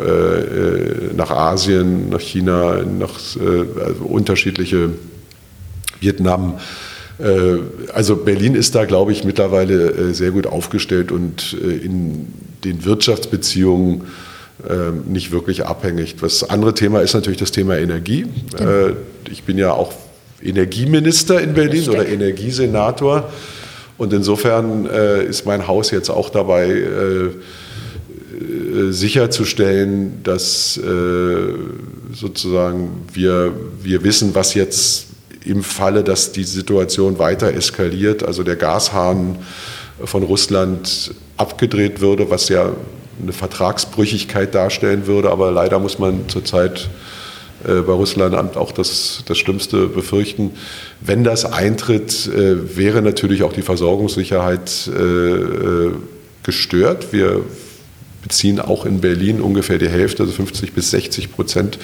nach 1.14 1.30
Asien, 1.30 2.08
nach 2.08 2.20
China, 2.20 2.78
nach 2.82 3.10
also 3.10 4.04
unterschiedliche 4.04 4.88
Vietnam. 6.00 6.54
Also 7.92 8.16
Berlin 8.16 8.54
ist 8.54 8.76
da, 8.76 8.85
glaube 8.85 9.11
ich, 9.11 9.24
mittlerweile 9.24 10.14
sehr 10.14 10.31
gut 10.31 10.46
aufgestellt 10.46 11.11
und 11.11 11.52
in 11.52 12.28
den 12.64 12.85
Wirtschaftsbeziehungen 12.85 14.04
nicht 15.09 15.33
wirklich 15.33 15.66
abhängig. 15.66 16.14
Das 16.20 16.48
andere 16.48 16.74
Thema 16.74 17.00
ist 17.00 17.14
natürlich 17.14 17.40
das 17.40 17.50
Thema 17.50 17.76
Energie. 17.76 18.26
Genau. 18.57 18.90
Ich 19.31 19.42
bin 19.42 19.59
ja 19.59 19.72
auch 19.72 19.92
Energieminister 20.42 21.40
in 21.40 21.54
Berlin 21.54 21.88
oder 21.88 22.07
Energiesenator. 22.07 23.31
Und 23.96 24.12
insofern 24.12 24.87
äh, 24.87 25.24
ist 25.24 25.44
mein 25.44 25.66
Haus 25.66 25.90
jetzt 25.90 26.09
auch 26.09 26.31
dabei, 26.31 26.68
äh, 26.68 27.24
äh 27.26 27.33
sicherzustellen, 28.92 30.20
dass 30.22 30.78
äh, 30.78 31.54
sozusagen 32.14 32.90
wir, 33.12 33.52
wir 33.83 34.04
wissen, 34.04 34.35
was 34.35 34.54
jetzt 34.54 35.07
im 35.48 35.62
Falle, 35.62 36.04
dass 36.04 36.32
die 36.32 36.44
Situation 36.44 37.18
weiter 37.18 37.52
eskaliert, 37.54 38.22
also 38.22 38.42
der 38.42 38.56
Gashahn 38.56 39.38
von 40.04 40.22
Russland 40.22 41.14
abgedreht 41.37 42.00
würde, 42.00 42.30
was 42.30 42.48
ja 42.48 42.72
eine 43.20 43.32
Vertragsbrüchigkeit 43.32 44.54
darstellen 44.54 45.06
würde. 45.06 45.30
Aber 45.30 45.50
leider 45.50 45.78
muss 45.78 45.98
man 45.98 46.28
zurzeit 46.28 46.88
äh, 47.66 47.80
bei 47.80 47.92
Russland 47.92 48.34
auch 48.56 48.72
das, 48.72 49.24
das 49.26 49.38
Schlimmste 49.38 49.87
befürchten. 49.87 50.52
Wenn 51.00 51.24
das 51.24 51.44
eintritt, 51.44 52.28
äh, 52.28 52.76
wäre 52.76 53.02
natürlich 53.02 53.42
auch 53.42 53.52
die 53.52 53.62
Versorgungssicherheit 53.62 54.88
äh, 54.88 55.90
gestört. 56.42 57.12
Wir 57.12 57.42
beziehen 58.22 58.61
auch 58.61 58.84
in 58.84 59.00
Berlin 59.00 59.40
ungefähr 59.40 59.78
die 59.78 59.88
Hälfte, 59.88 60.24
also 60.24 60.34
50 60.34 60.72
bis 60.72 60.90
60 60.90 61.32
Prozent 61.32 61.78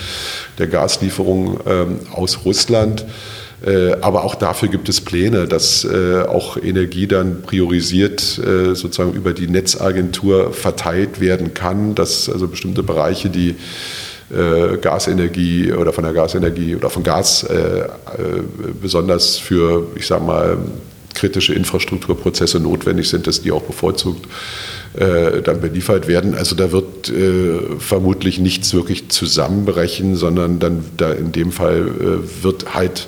der 0.59 0.67
Gaslieferungen 0.67 1.59
ähm, 1.67 2.01
aus 2.13 2.45
Russland. 2.45 3.05
Äh, 3.65 3.97
aber 4.01 4.25
auch 4.25 4.35
dafür 4.35 4.69
gibt 4.69 4.89
es 4.89 5.01
Pläne, 5.01 5.47
dass 5.49 5.85
äh, 5.85 6.23
auch 6.23 6.57
Energie 6.57 7.07
dann 7.07 7.43
priorisiert 7.43 8.39
äh, 8.39 8.75
sozusagen 8.75 9.15
über 9.15 9.33
die 9.33 9.47
Netzagentur 9.47 10.53
verteilt 10.53 11.21
werden 11.21 11.55
kann, 11.55 11.95
dass 11.95 12.29
also 12.29 12.49
bestimmte 12.49 12.83
Bereiche, 12.83 13.31
die 13.31 13.57
Gasenergie 14.81 15.71
oder 15.73 15.93
von 15.93 16.03
der 16.03 16.15
Gasenergie 16.15 16.75
oder 16.75 16.89
von 16.89 17.03
Gas 17.03 17.47
besonders 18.81 19.37
für, 19.37 19.87
ich 19.97 20.07
sage 20.07 20.25
mal, 20.25 20.57
kritische 21.13 21.53
Infrastrukturprozesse 21.53 22.59
notwendig 22.59 23.11
sind, 23.11 23.27
dass 23.27 23.43
die 23.43 23.53
auch 23.53 23.63
bevorzugt 23.63 24.27
dann 24.95 25.61
beliefert 25.61 26.09
werden. 26.09 26.35
Also 26.35 26.57
da 26.57 26.73
wird 26.73 27.13
vermutlich 27.79 28.39
nichts 28.39 28.73
wirklich 28.73 29.11
zusammenbrechen, 29.11 30.17
sondern 30.17 30.59
dann 30.59 30.87
da 30.97 31.13
in 31.13 31.31
dem 31.31 31.53
Fall 31.53 31.91
wird 32.43 32.75
halt 32.75 33.07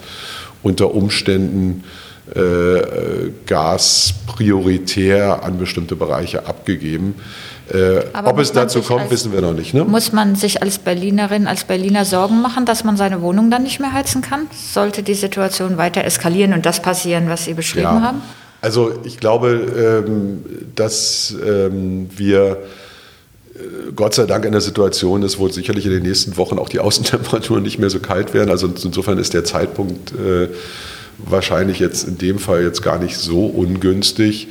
unter 0.66 0.92
Umständen 0.94 1.85
äh, 2.35 3.31
Gas 3.46 4.14
prioritär 4.26 5.44
an 5.44 5.59
bestimmte 5.59 5.94
Bereiche 5.94 6.46
abgegeben. 6.46 7.14
Äh, 7.72 8.00
ob 8.24 8.40
es 8.40 8.50
dazu 8.50 8.83
kommt, 8.83 9.02
als, 9.02 9.11
wissen 9.12 9.33
wir 9.33 9.40
noch 9.42 9.52
nicht. 9.52 9.74
Ne? 9.74 9.85
Muss 9.85 10.12
man 10.12 10.35
sich 10.35 10.62
als 10.62 10.79
Berlinerin, 10.79 11.46
als 11.46 11.64
Berliner 11.64 12.05
Sorgen 12.05 12.42
machen, 12.42 12.64
dass 12.64 12.83
man 12.83 12.96
seine 12.96 13.22
Wohnung 13.22 13.48
dann 13.48 13.62
nicht 13.62 13.79
mehr 13.79 13.92
heizen 13.92 14.22
kann? 14.22 14.48
Sollte 14.52 15.05
die 15.05 15.14
Situation 15.14 15.76
weiter 15.76 16.05
eskalieren 16.05 16.52
und 16.52 16.66
das 16.66 16.83
passieren, 16.83 17.29
was 17.29 17.44
Sie 17.44 17.55
beschrieben 17.55 17.85
ja. 17.85 18.02
haben? 18.02 18.22
Also 18.61 18.92
ich 19.05 19.18
glaube, 19.18 20.05
ähm, 20.09 20.44
dass 20.74 21.33
ähm, 21.46 22.09
wir 22.16 22.59
Gott 23.95 24.14
sei 24.14 24.27
Dank 24.27 24.45
in 24.45 24.53
der 24.53 24.61
Situation 24.61 25.23
ist, 25.23 25.38
wo 25.38 25.49
sicherlich 25.49 25.87
in 25.87 25.92
den 25.92 26.03
nächsten 26.03 26.37
Wochen 26.37 26.59
auch 26.59 26.69
die 26.69 26.81
Außentemperaturen 26.81 27.62
nicht 27.62 27.79
mehr 27.79 27.90
so 27.90 28.01
kalt 28.01 28.35
werden. 28.35 28.51
Also 28.51 28.66
insofern 28.66 29.19
ist 29.19 29.35
der 29.35 29.45
Zeitpunkt 29.45 30.12
äh, 30.12 30.49
wahrscheinlich 31.19 31.79
jetzt 31.79 32.07
in 32.07 32.19
dem 32.19 32.38
Fall 32.38 32.62
jetzt 32.62 32.83
gar 32.83 32.99
nicht 32.99 33.16
so 33.16 33.47
ungünstig. 33.47 34.49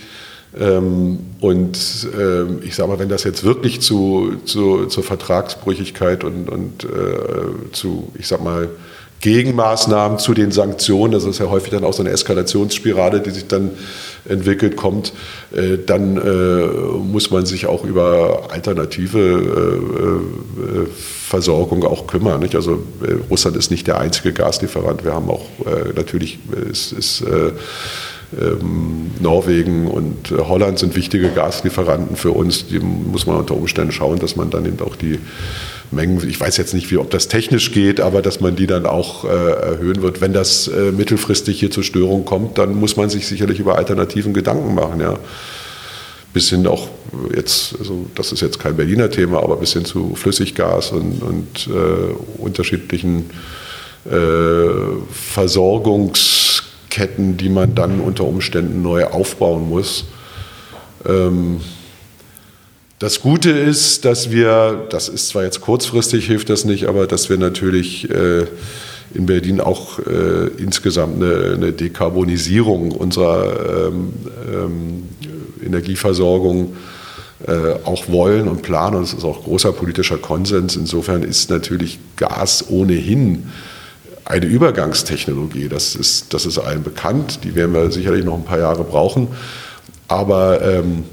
Ähm, 0.58 1.20
und 1.42 1.78
ähm, 2.18 2.60
ich 2.64 2.76
sage 2.76 2.90
mal, 2.90 3.00
wenn 3.00 3.10
das 3.10 3.24
jetzt 3.24 3.44
wirklich 3.44 3.82
zu, 3.82 4.36
zu, 4.46 4.86
zur 4.86 5.04
Vertragsbrüchigkeit 5.04 6.24
und, 6.24 6.50
und 6.50 6.86
äh, 6.86 7.72
zu, 7.72 8.12
ich 8.18 8.28
sage 8.28 8.44
mal, 8.44 8.70
Gegenmaßnahmen 9.26 10.20
zu 10.20 10.36
den 10.36 10.52
Sanktionen, 10.52 11.12
das 11.12 11.24
ist 11.24 11.40
ja 11.40 11.50
häufig 11.50 11.72
dann 11.72 11.84
auch 11.84 11.94
so 11.94 12.04
eine 12.04 12.12
Eskalationsspirale, 12.12 13.22
die 13.22 13.32
sich 13.32 13.48
dann 13.48 13.72
entwickelt, 14.30 14.76
kommt, 14.76 15.14
äh, 15.52 15.80
dann 15.84 16.18
äh, 16.18 16.68
muss 17.00 17.32
man 17.32 17.44
sich 17.48 17.66
auch 17.66 17.84
über 17.84 18.50
alternative 18.52 19.20
äh, 19.20 20.90
Versorgung 21.28 21.84
auch 21.86 22.06
kümmern. 22.06 22.48
Also 22.54 22.84
Russland 23.28 23.58
ist 23.58 23.72
nicht 23.72 23.88
der 23.88 24.00
einzige 24.00 24.32
Gaslieferant. 24.32 25.04
Wir 25.04 25.14
haben 25.14 25.28
auch 25.32 25.48
natürlich, 25.96 26.38
es 26.72 26.92
ist, 26.92 27.24
ähm, 28.40 29.12
Norwegen 29.20 29.88
und 29.88 30.32
Holland 30.32 30.78
sind 30.78 30.96
wichtige 30.96 31.30
Gaslieferanten 31.30 32.16
für 32.16 32.32
uns. 32.32 32.68
Die 32.68 32.80
muss 32.80 33.26
man 33.26 33.38
unter 33.38 33.56
Umständen 33.56 33.92
schauen, 33.92 34.20
dass 34.20 34.36
man 34.36 34.52
dann 34.52 34.66
eben 34.68 34.80
auch 34.82 34.96
die 34.96 35.20
Mengen, 35.92 36.28
ich 36.28 36.40
weiß 36.40 36.58
jetzt 36.58 36.74
nicht, 36.74 36.90
wie, 36.92 36.98
ob 36.98 37.12
das 37.12 37.28
technisch 37.28 37.72
geht, 37.72 38.00
aber 38.00 38.22
dass 38.22 38.40
man 38.42 38.56
die 38.56 38.68
dann 38.68 38.86
auch 38.86 39.26
äh, 39.26 39.28
erhöhen 39.28 40.02
wird. 40.02 40.22
Wenn 40.22 40.34
das 40.34 40.68
äh, 40.68 40.92
mittelfristig 40.92 41.60
hier 41.60 41.72
zur 41.72 41.84
Störung 41.84 42.26
kommt, 42.26 42.58
dann 42.58 42.76
muss 42.76 42.98
man 42.98 43.10
sich 43.10 43.28
sicherlich 43.28 43.60
über 43.60 43.78
alternativen 43.78 44.34
Gedanken 44.34 44.76
machen, 44.76 45.00
ja. 45.00 45.18
Bis 46.34 46.50
hin 46.50 46.68
auch 46.68 46.90
jetzt, 47.34 47.76
also 47.80 48.08
das 48.14 48.34
ist 48.34 48.42
jetzt 48.42 48.60
kein 48.60 48.76
Berliner 48.76 49.10
Thema, 49.10 49.42
aber 49.42 49.56
bis 49.56 49.72
hin 49.72 49.86
zu 49.86 50.16
Flüssiggas 50.16 50.92
und, 50.92 51.24
und 51.24 51.68
äh, 51.68 52.42
unterschiedlichen 52.42 53.30
äh, 54.06 54.68
Versorgungsketten, 55.12 57.38
die 57.38 57.50
man 57.50 57.74
dann 57.74 58.02
unter 58.02 58.26
Umständen 58.26 58.82
neu 58.82 59.06
aufbauen 59.06 59.70
muss. 59.70 60.04
Ähm, 61.08 61.62
das 63.06 63.22
Gute 63.22 63.52
ist, 63.52 64.04
dass 64.04 64.32
wir, 64.32 64.88
das 64.90 65.10
ist 65.10 65.28
zwar 65.28 65.44
jetzt 65.44 65.62
kurzfristig, 65.62 66.26
hilft 66.26 66.50
das 66.50 66.66
nicht, 66.66 66.88
aber 66.88 67.06
dass 67.06 67.30
wir 67.30 67.38
natürlich 67.38 68.10
äh, 68.10 68.48
in 69.14 69.28
Berlin 69.28 69.62
auch 69.62 70.00
äh, 70.00 70.48
insgesamt 70.58 71.22
eine, 71.22 71.54
eine, 71.54 71.72
Dekarbonisierung 71.72 72.92
unserer 72.92 73.90
ähm, 73.90 74.14
ähm, 74.52 75.04
Energieversorgung 75.64 76.76
äh, 77.46 77.74
auch 77.84 78.10
wollen 78.10 78.48
und 78.48 78.64
planen. 78.64 78.96
Und 78.96 79.04
es 79.04 79.14
ist 79.14 79.24
auch 79.24 79.44
großer 79.44 79.72
politischer 79.72 80.18
Konsens. 80.18 80.76
Insofern 80.76 81.22
ist 81.22 81.52
natürlich 81.52 82.00
Gas 82.16 82.66
ohnehin 82.70 83.52
eine 84.26 84.48
Übergangstechnologie. 84.48 85.70
Das 85.70 85.96
ist, 85.96 86.34
das 86.34 86.48
ist 86.48 86.58
allen 86.58 86.82
bekannt. 86.82 87.42
Die 87.44 87.54
werden 87.54 87.76
wir 87.76 87.92
sicherlich 87.92 88.26
noch 88.26 88.34
ein 88.34 88.46
paar 88.46 88.58
Jahre 88.58 88.84
brauchen. 88.84 89.28
Aber 90.08 90.60
ähm, 90.64 91.04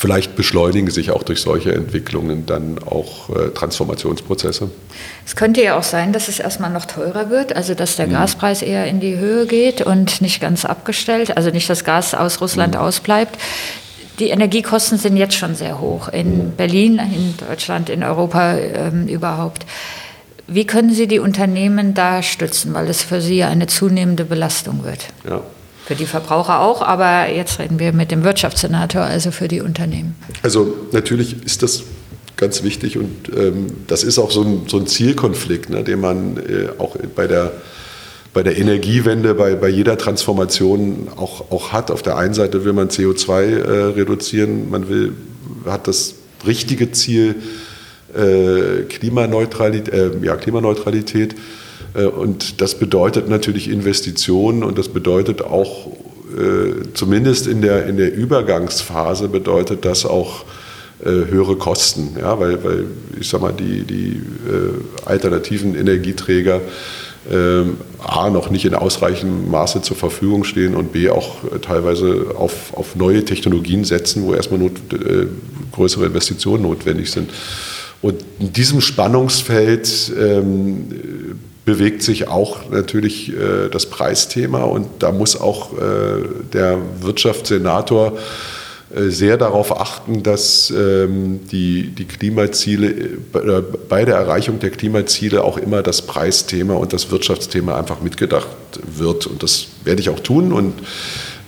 Vielleicht 0.00 0.36
beschleunigen 0.36 0.90
sich 0.90 1.10
auch 1.10 1.24
durch 1.24 1.40
solche 1.40 1.74
Entwicklungen 1.74 2.46
dann 2.46 2.78
auch 2.78 3.30
äh, 3.30 3.48
Transformationsprozesse. 3.48 4.70
Es 5.26 5.34
könnte 5.34 5.60
ja 5.60 5.76
auch 5.76 5.82
sein, 5.82 6.12
dass 6.12 6.28
es 6.28 6.38
erstmal 6.38 6.70
noch 6.70 6.84
teurer 6.84 7.30
wird, 7.30 7.56
also 7.56 7.74
dass 7.74 7.96
der 7.96 8.06
mhm. 8.06 8.12
Gaspreis 8.12 8.62
eher 8.62 8.86
in 8.86 9.00
die 9.00 9.16
Höhe 9.16 9.46
geht 9.46 9.82
und 9.82 10.20
nicht 10.20 10.40
ganz 10.40 10.64
abgestellt, 10.64 11.36
also 11.36 11.50
nicht 11.50 11.68
das 11.68 11.82
Gas 11.82 12.14
aus 12.14 12.40
Russland 12.40 12.76
mhm. 12.76 12.80
ausbleibt. 12.80 13.40
Die 14.20 14.28
Energiekosten 14.28 14.98
sind 14.98 15.16
jetzt 15.16 15.34
schon 15.34 15.56
sehr 15.56 15.80
hoch 15.80 16.06
in 16.06 16.52
Berlin, 16.52 17.00
in 17.00 17.34
Deutschland, 17.36 17.90
in 17.90 18.04
Europa 18.04 18.56
ähm, 18.56 19.08
überhaupt. 19.08 19.66
Wie 20.46 20.64
können 20.64 20.94
Sie 20.94 21.08
die 21.08 21.18
Unternehmen 21.18 21.94
da 21.94 22.22
stützen, 22.22 22.72
weil 22.72 22.88
es 22.88 23.02
für 23.02 23.20
Sie 23.20 23.42
eine 23.42 23.66
zunehmende 23.66 24.24
Belastung 24.24 24.84
wird? 24.84 25.06
Ja. 25.28 25.42
Für 25.88 25.94
die 25.94 26.04
Verbraucher 26.04 26.60
auch, 26.60 26.82
aber 26.82 27.30
jetzt 27.30 27.58
reden 27.58 27.78
wir 27.78 27.94
mit 27.94 28.10
dem 28.10 28.22
Wirtschaftssenator, 28.22 29.00
also 29.00 29.30
für 29.30 29.48
die 29.48 29.62
Unternehmen. 29.62 30.16
Also 30.42 30.76
natürlich 30.92 31.42
ist 31.46 31.62
das 31.62 31.84
ganz 32.36 32.62
wichtig 32.62 32.98
und 32.98 33.30
ähm, 33.34 33.68
das 33.86 34.04
ist 34.04 34.18
auch 34.18 34.30
so 34.30 34.42
ein, 34.42 34.64
so 34.66 34.76
ein 34.76 34.86
Zielkonflikt, 34.86 35.70
ne, 35.70 35.82
den 35.82 36.02
man 36.02 36.36
äh, 36.36 36.68
auch 36.76 36.94
bei 37.16 37.26
der, 37.26 37.52
bei 38.34 38.42
der 38.42 38.58
Energiewende, 38.58 39.32
bei, 39.32 39.54
bei 39.54 39.70
jeder 39.70 39.96
Transformation 39.96 41.08
auch, 41.16 41.50
auch 41.50 41.72
hat. 41.72 41.90
Auf 41.90 42.02
der 42.02 42.18
einen 42.18 42.34
Seite 42.34 42.66
will 42.66 42.74
man 42.74 42.90
CO2 42.90 43.32
äh, 43.32 43.84
reduzieren, 43.94 44.68
man 44.68 44.90
will, 44.90 45.14
hat 45.64 45.88
das 45.88 46.16
richtige 46.46 46.92
Ziel 46.92 47.36
äh, 48.14 48.82
Klimaneutralität, 48.82 49.94
äh, 49.94 50.10
ja, 50.20 50.36
Klimaneutralität 50.36 51.34
und 51.94 52.60
das 52.60 52.74
bedeutet 52.74 53.28
natürlich 53.28 53.68
Investitionen 53.68 54.62
und 54.62 54.78
das 54.78 54.88
bedeutet 54.88 55.42
auch, 55.42 55.88
äh, 56.36 56.92
zumindest 56.94 57.46
in 57.46 57.62
der, 57.62 57.86
in 57.86 57.96
der 57.96 58.14
Übergangsphase, 58.14 59.28
bedeutet 59.28 59.84
das 59.84 60.04
auch 60.04 60.44
äh, 61.00 61.06
höhere 61.06 61.56
Kosten. 61.56 62.16
Ja, 62.20 62.38
weil, 62.38 62.62
weil 62.62 62.84
ich 63.18 63.28
sag 63.28 63.40
mal, 63.40 63.52
die, 63.52 63.84
die 63.84 64.20
alternativen 65.04 65.74
Energieträger 65.74 66.60
A, 67.98 68.30
noch 68.30 68.48
nicht 68.48 68.64
in 68.64 68.74
ausreichendem 68.74 69.50
Maße 69.50 69.82
zur 69.82 69.98
Verfügung 69.98 70.44
stehen 70.44 70.74
und 70.74 70.92
B, 70.92 71.10
auch 71.10 71.36
teilweise 71.60 72.28
auf, 72.34 72.72
auf 72.72 72.96
neue 72.96 73.22
Technologien 73.22 73.84
setzen, 73.84 74.22
wo 74.22 74.32
erstmal 74.32 74.60
not, 74.60 74.72
größere 75.72 76.06
Investitionen 76.06 76.62
notwendig 76.62 77.10
sind. 77.10 77.30
Und 78.00 78.24
in 78.38 78.52
diesem 78.52 78.80
Spannungsfeld 78.80 80.12
ähm, 80.18 80.86
bewegt 81.68 82.02
sich 82.02 82.28
auch 82.28 82.70
natürlich 82.70 83.28
äh, 83.28 83.68
das 83.70 83.84
Preisthema 83.84 84.62
und 84.62 84.88
da 85.00 85.12
muss 85.12 85.38
auch 85.38 85.74
äh, 85.74 86.22
der 86.50 86.78
Wirtschaftssenator 87.02 88.16
äh, 88.96 89.10
sehr 89.10 89.36
darauf 89.36 89.78
achten, 89.78 90.22
dass 90.22 90.70
ähm, 90.70 91.40
die, 91.52 91.88
die 91.88 92.06
Klimaziele, 92.06 92.88
äh, 92.88 93.62
bei 93.86 94.06
der 94.06 94.16
Erreichung 94.16 94.60
der 94.60 94.70
Klimaziele 94.70 95.44
auch 95.44 95.58
immer 95.58 95.82
das 95.82 96.00
Preisthema 96.00 96.72
und 96.72 96.94
das 96.94 97.10
Wirtschaftsthema 97.10 97.76
einfach 97.76 98.00
mitgedacht 98.00 98.48
wird. 98.96 99.26
Und 99.26 99.42
das 99.42 99.66
werde 99.84 100.00
ich 100.00 100.08
auch 100.08 100.20
tun 100.20 100.54
und 100.54 100.72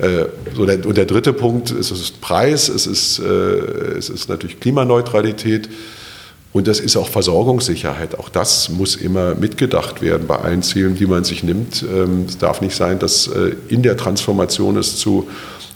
Äh, 0.01 0.29
so 0.57 0.65
der, 0.65 0.87
und 0.87 0.97
der 0.97 1.05
dritte 1.05 1.35
Punkt 1.35 1.71
ist, 1.71 1.91
es 1.91 2.01
ist 2.01 2.21
Preis, 2.23 2.71
es 2.71 2.87
ist, 2.87 3.19
äh, 3.19 3.99
es 3.99 4.09
ist 4.09 4.31
natürlich 4.31 4.59
Klimaneutralität. 4.59 5.69
Und 6.53 6.67
das 6.67 6.81
ist 6.81 6.97
auch 6.97 7.09
Versorgungssicherheit. 7.09 8.19
Auch 8.19 8.29
das 8.29 8.71
muss 8.71 8.97
immer 8.97 9.37
mitgedacht 9.37 10.03
werden 10.03 10.27
bei 10.27 10.37
allen 10.37 10.63
Zielen, 10.63 10.97
die 10.97 11.07
man 11.07 11.23
sich 11.23 11.45
nimmt. 11.45 11.85
Ähm, 11.85 12.27
es 12.29 12.39
darf 12.39 12.61
nicht 12.61 12.75
sein, 12.75 12.99
dass 12.99 13.29
äh, 13.29 13.55
in 13.69 13.83
der 13.83 13.97
Transformation 13.97 14.77
es 14.77 14.97
zu 14.97 15.29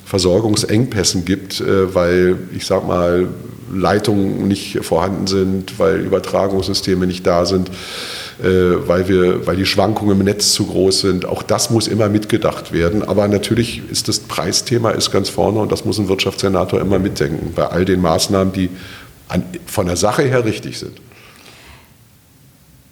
Versorgungsengpässen 0.05 1.25
gibt, 1.25 1.61
äh, 1.61 1.95
weil 1.95 2.37
ich 2.55 2.67
sage 2.67 2.87
mal 2.87 3.29
Leitungen 3.73 4.49
nicht 4.49 4.85
vorhanden 4.85 5.27
sind, 5.27 5.79
weil 5.79 6.01
Übertragungssysteme 6.01 7.07
nicht 7.07 7.27
da 7.27 7.47
sind, 7.47 7.71
äh, 8.43 8.45
weil, 8.87 9.09
wir, 9.09 9.47
weil 9.47 9.57
die 9.57 9.67
Schwankungen 9.67 10.19
im 10.19 10.25
Netz 10.25 10.53
zu 10.53 10.67
groß 10.67 11.01
sind. 11.01 11.25
Auch 11.25 11.43
das 11.45 11.71
muss 11.71 11.87
immer 11.87 12.09
mitgedacht 12.09 12.73
werden. 12.73 13.03
Aber 13.03 13.29
natürlich 13.29 13.83
ist 13.91 14.09
das 14.09 14.19
Preisthema 14.19 14.91
ist 14.91 15.13
ganz 15.13 15.29
vorne 15.29 15.61
und 15.61 15.71
das 15.71 15.85
muss 15.85 15.99
ein 15.99 16.09
Wirtschaftssenator 16.09 16.81
immer 16.81 16.99
mitdenken 16.99 17.53
bei 17.55 17.67
all 17.67 17.85
den 17.85 18.01
Maßnahmen, 18.01 18.53
die 18.53 18.71
an, 19.29 19.45
von 19.67 19.87
der 19.87 19.97
Sache 19.97 20.23
her 20.23 20.45
richtig 20.45 20.79
sind. 20.79 21.01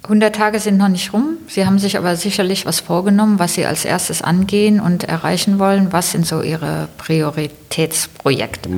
100 0.05 0.35
Tage 0.35 0.59
sind 0.59 0.79
noch 0.79 0.89
nicht 0.89 1.13
rum. 1.13 1.37
Sie 1.47 1.65
haben 1.65 1.79
sich 1.79 1.97
aber 1.97 2.17
sicherlich 2.17 2.67
was 2.67 2.81
vorgenommen, 2.81 3.39
was 3.39 3.55
Sie 3.55 3.65
als 3.65 3.85
erstes 3.85 4.21
angehen 4.21 4.81
und 4.81 5.05
erreichen 5.05 5.61
wollen. 5.61 5.93
Was 5.93 6.11
sind 6.11 6.27
so 6.27 6.43
Ihre 6.43 6.89
Prioritätsprojekte? 6.99 8.69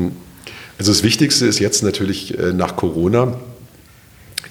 Also 0.78 0.92
das 0.92 1.02
Wichtigste 1.02 1.46
ist 1.46 1.60
jetzt 1.60 1.82
natürlich 1.82 2.38
äh, 2.38 2.52
nach 2.52 2.76
Corona. 2.76 3.38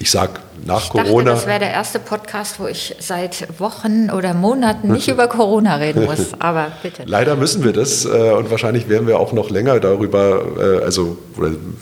Ich 0.00 0.10
sage 0.10 0.40
nach 0.66 0.84
ich 0.84 0.90
Corona. 0.90 1.24
Dachte, 1.24 1.36
das 1.36 1.46
wäre 1.46 1.58
der 1.60 1.72
erste 1.72 1.98
Podcast, 1.98 2.58
wo 2.58 2.66
ich 2.66 2.96
seit 2.98 3.60
Wochen 3.60 4.10
oder 4.10 4.34
Monaten 4.34 4.92
nicht 4.92 5.08
über 5.14 5.28
Corona 5.28 5.76
reden 5.76 6.04
muss. 6.04 6.32
Aber 6.38 6.72
bitte. 6.82 7.02
Leider 7.06 7.36
müssen 7.36 7.64
wir 7.64 7.72
das 7.72 8.04
äh, 8.04 8.08
und 8.08 8.50
wahrscheinlich 8.50 8.88
werden 8.88 9.06
wir 9.06 9.18
auch 9.18 9.32
noch 9.32 9.50
länger 9.50 9.80
darüber, 9.80 10.44
äh, 10.58 10.84
also 10.84 11.18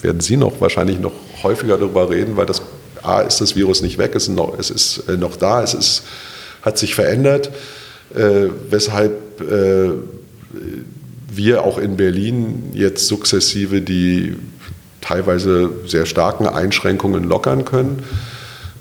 werden 0.00 0.20
Sie 0.20 0.36
noch 0.36 0.60
wahrscheinlich 0.60 0.98
noch 0.98 1.12
häufiger 1.42 1.78
darüber 1.78 2.10
reden, 2.10 2.36
weil 2.36 2.46
das 2.46 2.62
A 3.02 3.20
ist 3.20 3.40
das 3.40 3.56
Virus 3.56 3.82
nicht 3.82 3.98
weg, 3.98 4.14
es 4.14 4.28
ist 4.28 4.34
noch, 4.34 4.58
es 4.58 4.70
ist 4.70 5.08
noch 5.08 5.36
da, 5.36 5.62
es 5.62 5.74
ist, 5.74 6.04
hat 6.62 6.78
sich 6.78 6.94
verändert, 6.94 7.50
weshalb 8.12 9.12
wir 11.34 11.64
auch 11.64 11.78
in 11.78 11.96
Berlin 11.96 12.70
jetzt 12.74 13.08
sukzessive 13.08 13.80
die 13.80 14.36
teilweise 15.02 15.70
sehr 15.86 16.06
starken 16.06 16.46
Einschränkungen 16.46 17.24
lockern 17.24 17.66
können 17.66 18.02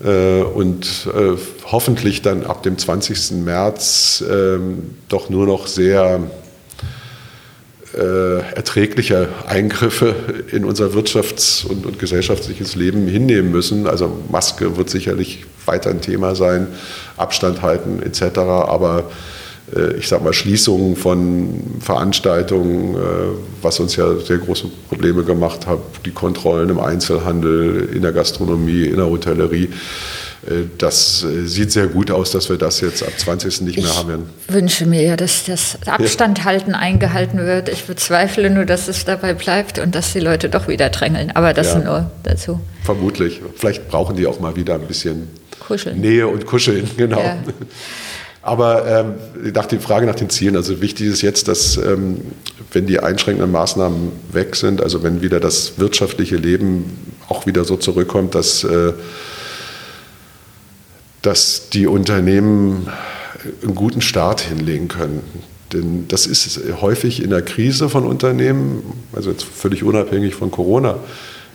äh, 0.03 0.41
und 0.41 1.07
äh, 1.13 1.35
hoffentlich 1.65 2.21
dann 2.21 2.45
ab 2.45 2.63
dem 2.63 2.77
20. 2.77 3.43
März 3.43 4.23
ähm, 4.29 4.95
doch 5.09 5.29
nur 5.29 5.45
noch 5.45 5.67
sehr 5.67 6.21
äh, 7.93 8.39
erträgliche 8.55 9.27
Eingriffe 9.47 10.15
in 10.51 10.63
unser 10.63 10.93
wirtschafts- 10.93 11.65
und, 11.65 11.85
und, 11.85 11.99
gesellschaftliches 11.99 12.75
Leben 12.75 13.07
hinnehmen 13.07 13.51
müssen. 13.51 13.85
Also 13.85 14.17
Maske 14.29 14.77
wird 14.77 14.89
sicherlich 14.89 15.45
weiter 15.65 15.89
ein 15.89 16.01
Thema 16.01 16.35
sein, 16.35 16.67
Abstand 17.17 17.61
halten 17.61 18.01
etc. 18.01 18.39
Aber 18.39 19.11
ich 19.97 20.07
sage 20.07 20.23
mal, 20.23 20.33
Schließungen 20.33 20.95
von 20.95 21.79
Veranstaltungen, 21.79 22.95
äh, 22.95 22.99
was 23.61 23.79
uns 23.79 23.95
ja 23.95 24.17
sehr 24.17 24.37
große 24.37 24.67
Probleme 24.89 25.23
gemacht 25.23 25.67
hat, 25.67 25.79
die 26.05 26.11
Kontrollen 26.11 26.69
im 26.69 26.79
Einzelhandel, 26.79 27.89
in 27.93 28.01
der 28.01 28.11
Gastronomie, 28.11 28.83
in 28.83 28.97
der 28.97 29.05
Hotellerie. 29.05 29.69
Äh, 30.45 30.63
das 30.77 31.25
sieht 31.45 31.71
sehr 31.71 31.87
gut 31.87 32.11
aus, 32.11 32.31
dass 32.31 32.49
wir 32.49 32.57
das 32.57 32.81
jetzt 32.81 33.03
ab 33.03 33.13
20. 33.15 33.61
nicht 33.61 33.77
mehr 33.77 33.85
ich 33.85 33.97
haben 33.97 34.29
Ich 34.47 34.53
wünsche 34.53 34.85
mir 34.85 35.03
ja, 35.03 35.15
dass 35.15 35.45
das 35.45 35.77
Abstandhalten 35.85 36.73
ja. 36.73 36.79
eingehalten 36.79 37.39
wird. 37.39 37.69
Ich 37.69 37.83
bezweifle 37.85 38.49
nur, 38.49 38.65
dass 38.65 38.87
es 38.87 39.05
dabei 39.05 39.33
bleibt 39.33 39.79
und 39.79 39.95
dass 39.95 40.11
die 40.13 40.19
Leute 40.19 40.49
doch 40.49 40.67
wieder 40.67 40.89
drängeln. 40.89 41.31
Aber 41.31 41.53
das 41.53 41.67
ja. 41.67 41.79
nur 41.79 42.11
dazu. 42.23 42.59
Vermutlich. 42.83 43.41
Vielleicht 43.55 43.87
brauchen 43.87 44.15
die 44.15 44.27
auch 44.27 44.39
mal 44.39 44.55
wieder 44.55 44.75
ein 44.75 44.87
bisschen 44.87 45.27
Kuscheln. 45.59 46.01
Nähe 46.01 46.27
und 46.27 46.45
Kuscheln, 46.45 46.89
genau. 46.97 47.19
Ja. 47.19 47.37
Aber 48.43 48.87
ähm, 48.87 49.13
nach 49.53 49.67
die 49.67 49.77
Frage 49.77 50.07
nach 50.07 50.15
den 50.15 50.29
Zielen, 50.29 50.55
also 50.55 50.81
wichtig 50.81 51.07
ist 51.07 51.21
jetzt, 51.21 51.47
dass 51.47 51.77
ähm, 51.77 52.21
wenn 52.71 52.87
die 52.87 52.99
einschränkenden 52.99 53.51
Maßnahmen 53.51 54.11
weg 54.31 54.55
sind, 54.55 54.81
also 54.81 55.03
wenn 55.03 55.21
wieder 55.21 55.39
das 55.39 55.77
wirtschaftliche 55.77 56.37
Leben 56.37 57.13
auch 57.29 57.45
wieder 57.45 57.65
so 57.65 57.77
zurückkommt, 57.77 58.33
dass, 58.33 58.63
äh, 58.63 58.93
dass 61.21 61.69
die 61.69 61.85
Unternehmen 61.85 62.87
einen 63.63 63.75
guten 63.75 64.01
Start 64.01 64.41
hinlegen 64.41 64.87
können. 64.87 65.21
Denn 65.71 66.07
das 66.07 66.25
ist 66.25 66.59
häufig 66.81 67.23
in 67.23 67.29
der 67.29 67.43
Krise 67.43 67.89
von 67.89 68.05
Unternehmen, 68.05 68.81
also 69.13 69.29
jetzt 69.29 69.43
völlig 69.43 69.83
unabhängig 69.83 70.35
von 70.35 70.51
Corona, 70.51 70.97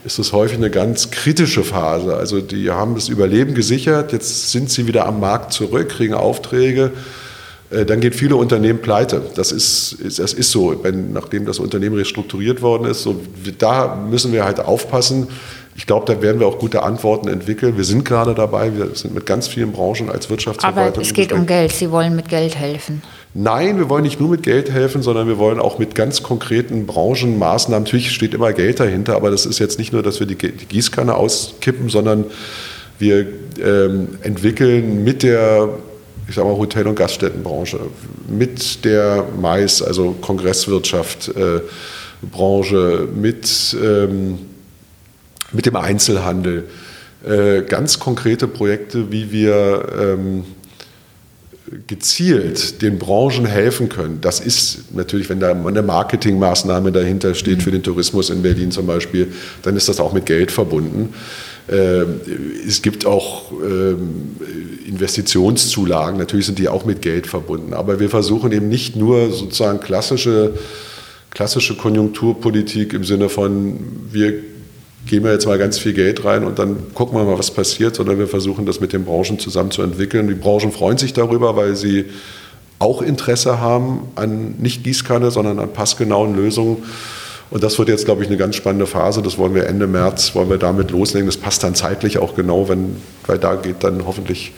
ist 0.05 0.19
es 0.19 0.33
häufig 0.33 0.59
eine 0.59 0.71
ganz 0.71 1.11
kritische 1.11 1.65
Phase. 1.65 2.17
Also 2.17 2.41
die 2.41 2.71
haben 2.71 2.95
das 2.95 3.09
Überleben 3.09 3.55
gesichert, 3.55 4.13
jetzt 4.13 4.53
sind 4.53 4.71
sie 4.71 4.87
wieder 4.87 5.07
am 5.07 5.21
Markt 5.21 5.53
zurück, 5.53 5.89
kriegen 5.89 6.15
Aufträge. 6.15 6.93
Äh, 7.71 7.85
dann 7.85 8.01
gehen 8.01 8.13
viele 8.13 8.37
Unternehmen 8.37 8.81
pleite. 8.81 9.23
Das 9.35 9.51
ist, 9.53 9.97
das 10.03 10.33
ist 10.33 10.51
so, 10.51 10.85
wenn, 10.85 11.13
nachdem 11.13 11.47
das 11.47 11.59
Unternehmen 11.59 11.97
restrukturiert 11.97 12.63
worden 12.63 12.89
ist. 12.89 13.03
So, 13.03 13.21
da 13.59 13.97
müssen 13.97 14.33
wir 14.33 14.45
halt 14.45 14.61
aufpassen. 14.61 15.29
Ich 15.75 15.87
glaube, 15.87 16.07
da 16.07 16.23
werden 16.23 16.41
wir 16.41 16.47
auch 16.47 16.59
gute 16.59 16.83
Antworten 16.83 17.29
entwickeln. 17.29 17.77
Wir 17.77 17.85
sind 17.85 18.05
gerade 18.05 18.35
dabei, 18.35 18.77
wir 18.77 18.95
sind 18.95 19.15
mit 19.15 19.27
ganz 19.27 19.47
vielen 19.49 19.73
Branchen 19.73 20.11
als 20.11 20.31
Wirtschaftsverwaltung. 20.31 20.95
Aber 20.95 21.03
es 21.03 21.13
geht 21.13 21.33
um 21.33 21.47
Geld, 21.47 21.73
Sie 21.73 21.91
wollen 21.91 22.17
mit 22.17 22.29
Geld 22.29 22.57
helfen. 22.57 23.03
Nein, 23.39 23.77
wir 23.77 23.91
wollen 23.91 24.05
nicht 24.05 24.19
nur 24.19 24.31
mit 24.31 24.43
Geld 24.43 24.71
helfen, 24.71 25.03
sondern 25.03 25.29
wir 25.29 25.37
wollen 25.37 25.61
auch 25.61 25.79
mit 25.79 25.95
ganz 25.95 26.23
konkreten 26.23 26.87
Branchenmaßnahmen. 26.87 27.85
Natürlich 27.85 28.11
steht 28.11 28.33
immer 28.33 28.55
Geld 28.55 28.81
dahinter, 28.81 29.15
aber 29.15 29.31
das 29.31 29.45
ist 29.45 29.59
jetzt 29.59 29.79
nicht 29.79 29.93
nur, 29.93 30.03
dass 30.03 30.21
wir 30.21 30.27
die 30.27 30.37
Gießkanne 30.37 31.15
auskippen, 31.15 31.91
sondern 31.91 32.25
wir 32.99 33.27
ähm, 33.63 34.17
entwickeln 34.23 35.05
mit 35.05 35.23
der 35.23 35.69
ich 36.29 36.35
sag 36.35 36.45
mal, 36.45 36.57
Hotel- 36.57 36.87
und 36.87 36.97
Gaststättenbranche, 36.97 37.79
mit 38.27 38.85
der 38.87 39.27
Mais, 39.39 39.83
also 39.83 40.17
Kongresswirtschaft, 40.21 41.29
äh, 41.29 41.61
Branche, 42.23 43.07
mit, 43.15 43.77
ähm, 43.81 44.39
mit 45.53 45.67
dem 45.67 45.77
Einzelhandel, 45.77 46.65
äh, 47.25 47.63
ganz 47.63 48.01
konkrete 48.01 48.49
Projekte, 48.49 49.13
wie 49.13 49.31
wir 49.31 49.87
ähm, 50.01 50.45
gezielt 51.87 52.83
den 52.83 52.99
Branchen 52.99 53.47
helfen 53.47 53.89
können, 53.89 54.19
das 54.21 54.41
ist 54.41 54.95
natürlich, 54.95 55.29
wenn 55.29 55.41
da 55.41 55.53
eine 55.53 55.83
Marketingmaßnahme 55.83 56.93
dahinter 56.93 57.35
steht 57.35 57.63
für 57.63 57.71
den 57.71 57.83
Tourismus 57.83 58.31
in 58.31 58.43
Berlin 58.43 58.71
zum 58.71 58.87
Beispiel, 58.87 59.33
dann 59.63 59.77
ist 59.77 59.89
das 59.89 60.01
auch 60.01 60.13
mit 60.13 60.27
Geld 60.27 60.51
verbunden. 60.51 61.15
Ähm, 61.69 62.21
es 62.67 62.83
gibt 62.83 63.07
auch 63.07 63.51
ähm, 63.53 64.37
Investitionszulagen, 64.87 66.19
natürlich 66.19 66.47
sind 66.47 66.59
die 66.59 66.69
auch 66.69 66.85
mit 66.85 67.03
Geld 67.03 67.27
verbunden, 67.27 67.75
aber 67.75 67.99
wir 67.99 68.09
versuchen 68.09 68.53
eben 68.53 68.69
nicht 68.69 68.95
nur 68.95 69.33
sozusagen 69.33 69.81
klassische, 69.81 70.55
klassische 71.31 71.77
Konjunkturpolitik 71.77 72.93
im 72.93 73.03
Sinne 73.03 73.29
von, 73.29 73.79
wir 74.13 74.35
geben 75.07 75.25
wir 75.25 75.33
jetzt 75.33 75.47
mal 75.47 75.59
ganz 75.59 75.79
viel 75.79 75.93
Geld 75.93 76.25
rein 76.25 76.45
und 76.45 76.59
dann 76.59 76.77
gucken 76.95 77.17
wir 77.17 77.25
mal, 77.25 77.39
was 77.39 77.51
passiert, 77.51 77.97
sondern 77.97 78.19
wir 78.19 78.27
versuchen 78.27 78.67
das 78.67 78.81
mit 78.81 78.93
den 78.93 79.05
Branchen 79.05 79.39
zusammen 79.39 79.71
zu 79.71 79.83
entwickeln. 79.83 80.29
Die 80.29 80.35
Branchen 80.35 80.73
freuen 80.73 80.99
sich 80.99 81.13
darüber, 81.13 81.57
weil 81.57 81.77
sie 81.77 82.07
auch 82.79 83.01
Interesse 83.03 83.61
haben 83.61 84.09
an 84.17 84.57
nicht 84.59 84.85
Gießkanne, 84.85 85.31
sondern 85.31 85.59
an 85.59 85.73
passgenauen 85.73 86.37
Lösungen. 86.37 86.79
Und 87.51 87.63
das 87.63 87.79
wird 87.79 87.89
jetzt, 87.89 88.05
glaube 88.05 88.23
ich, 88.23 88.29
eine 88.29 88.37
ganz 88.37 88.57
spannende 88.57 88.87
Phase. 88.87 89.23
Das 89.23 89.39
wollen 89.39 89.55
wir 89.55 89.67
Ende 89.67 89.87
März, 89.87 90.35
wollen 90.35 90.51
wir 90.51 90.59
damit 90.59 90.91
loslegen. 90.91 91.27
Das 91.27 91.37
passt 91.37 91.63
dann 91.63 91.75
zeitlich 91.77 92.19
auch 92.19 92.35
genau, 92.35 92.69
wenn, 92.69 92.97
weil 93.27 93.39
da 93.39 93.55
geht 93.55 93.85
dann 93.85 94.05
hoffentlich 94.05 94.53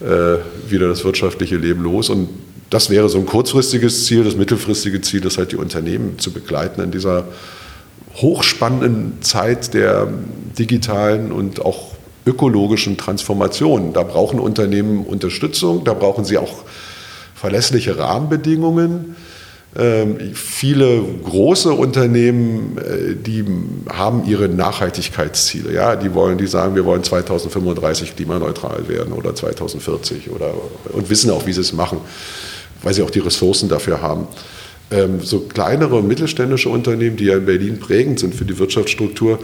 äh, 0.00 0.36
wieder 0.70 0.88
das 0.88 1.04
wirtschaftliche 1.04 1.56
Leben 1.56 1.82
los. 1.82 2.10
Und 2.10 2.28
das 2.68 2.90
wäre 2.90 3.08
so 3.08 3.18
ein 3.18 3.26
kurzfristiges 3.26 4.04
Ziel. 4.04 4.24
Das 4.24 4.36
mittelfristige 4.36 5.00
Ziel 5.00 5.24
ist 5.24 5.38
halt, 5.38 5.52
die 5.52 5.56
Unternehmen 5.56 6.18
zu 6.18 6.32
begleiten 6.32 6.82
in 6.82 6.90
dieser 6.90 7.24
hochspannenden 8.16 9.22
Zeit 9.22 9.74
der 9.74 10.08
digitalen 10.58 11.32
und 11.32 11.64
auch 11.64 11.92
ökologischen 12.26 12.96
Transformation. 12.96 13.92
Da 13.92 14.02
brauchen 14.02 14.38
Unternehmen 14.38 15.04
Unterstützung, 15.04 15.84
da 15.84 15.94
brauchen 15.94 16.24
sie 16.24 16.38
auch 16.38 16.64
verlässliche 17.34 17.98
Rahmenbedingungen. 17.98 19.16
Ähm, 19.74 20.34
viele 20.34 21.02
große 21.24 21.72
Unternehmen, 21.72 22.76
äh, 22.76 23.14
die 23.16 23.44
haben 23.88 24.26
ihre 24.26 24.48
Nachhaltigkeitsziele. 24.48 25.72
Ja, 25.72 25.96
die 25.96 26.12
wollen, 26.12 26.36
die 26.36 26.46
sagen, 26.46 26.74
wir 26.74 26.84
wollen 26.84 27.02
2035 27.02 28.14
klimaneutral 28.14 28.86
werden 28.86 29.14
oder 29.14 29.34
2040 29.34 30.30
oder 30.30 30.52
und 30.92 31.08
wissen 31.08 31.30
auch, 31.30 31.46
wie 31.46 31.54
sie 31.54 31.62
es 31.62 31.72
machen, 31.72 31.98
weil 32.82 32.92
sie 32.92 33.02
auch 33.02 33.10
die 33.10 33.20
Ressourcen 33.20 33.70
dafür 33.70 34.02
haben. 34.02 34.28
Ähm, 34.92 35.20
so 35.20 35.40
kleinere 35.40 35.96
und 35.96 36.08
mittelständische 36.08 36.68
Unternehmen, 36.68 37.16
die 37.16 37.24
ja 37.24 37.36
in 37.36 37.46
Berlin 37.46 37.78
prägend 37.78 38.20
sind 38.20 38.34
für 38.34 38.44
die 38.44 38.58
Wirtschaftsstruktur, 38.58 39.38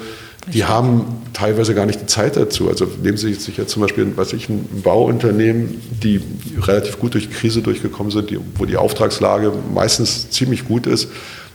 die 0.52 0.64
haben 0.64 1.04
teilweise 1.34 1.74
gar 1.74 1.84
nicht 1.84 2.00
die 2.00 2.06
Zeit 2.06 2.36
dazu. 2.36 2.68
Also 2.68 2.86
nehmen 3.02 3.18
Sie 3.18 3.34
sich 3.34 3.56
jetzt 3.56 3.70
zum 3.70 3.82
Beispiel 3.82 4.12
was 4.16 4.32
ich, 4.32 4.48
ein 4.48 4.66
Bauunternehmen, 4.82 5.80
die 6.02 6.20
relativ 6.60 6.98
gut 6.98 7.14
durch 7.14 7.28
die 7.28 7.34
Krise 7.34 7.60
durchgekommen 7.60 8.10
sind, 8.10 8.30
die, 8.30 8.38
wo 8.56 8.64
die 8.64 8.76
Auftragslage 8.76 9.52
meistens 9.74 10.30
ziemlich 10.30 10.66
gut 10.66 10.86
ist 10.86 11.08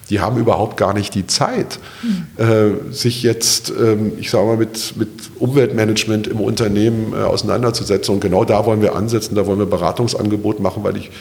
die 0.10 0.20
haben 0.20 0.38
überhaupt 0.38 0.78
gar 0.78 0.94
nicht 0.94 1.16
die 1.16 1.28
Zeit, 1.28 1.80
mhm. 2.02 2.44
äh, 2.44 2.94
sich 2.94 3.24
jetzt, 3.24 3.72
ähm, 3.72 4.14
ich 4.20 4.30
sage 4.30 4.46
mal, 4.46 4.58
mit, 4.58 4.98
mit 4.98 5.10
Umweltmanagement 5.40 6.28
im 6.28 6.40
Unternehmen 6.40 7.14
äh, 7.14 7.24
auseinanderzusetzen. 7.24 8.16
Und 8.16 8.20
genau 8.20 8.44
da 8.44 8.66
wollen 8.66 8.82
wir 8.82 8.96
ansetzen, 8.96 9.36
da 9.36 9.46
wollen 9.46 9.60
wir 9.60 9.66
Beratungsangebot 9.66 10.60
machen, 10.60 10.84
weil 10.84 10.98
ich 10.98 11.12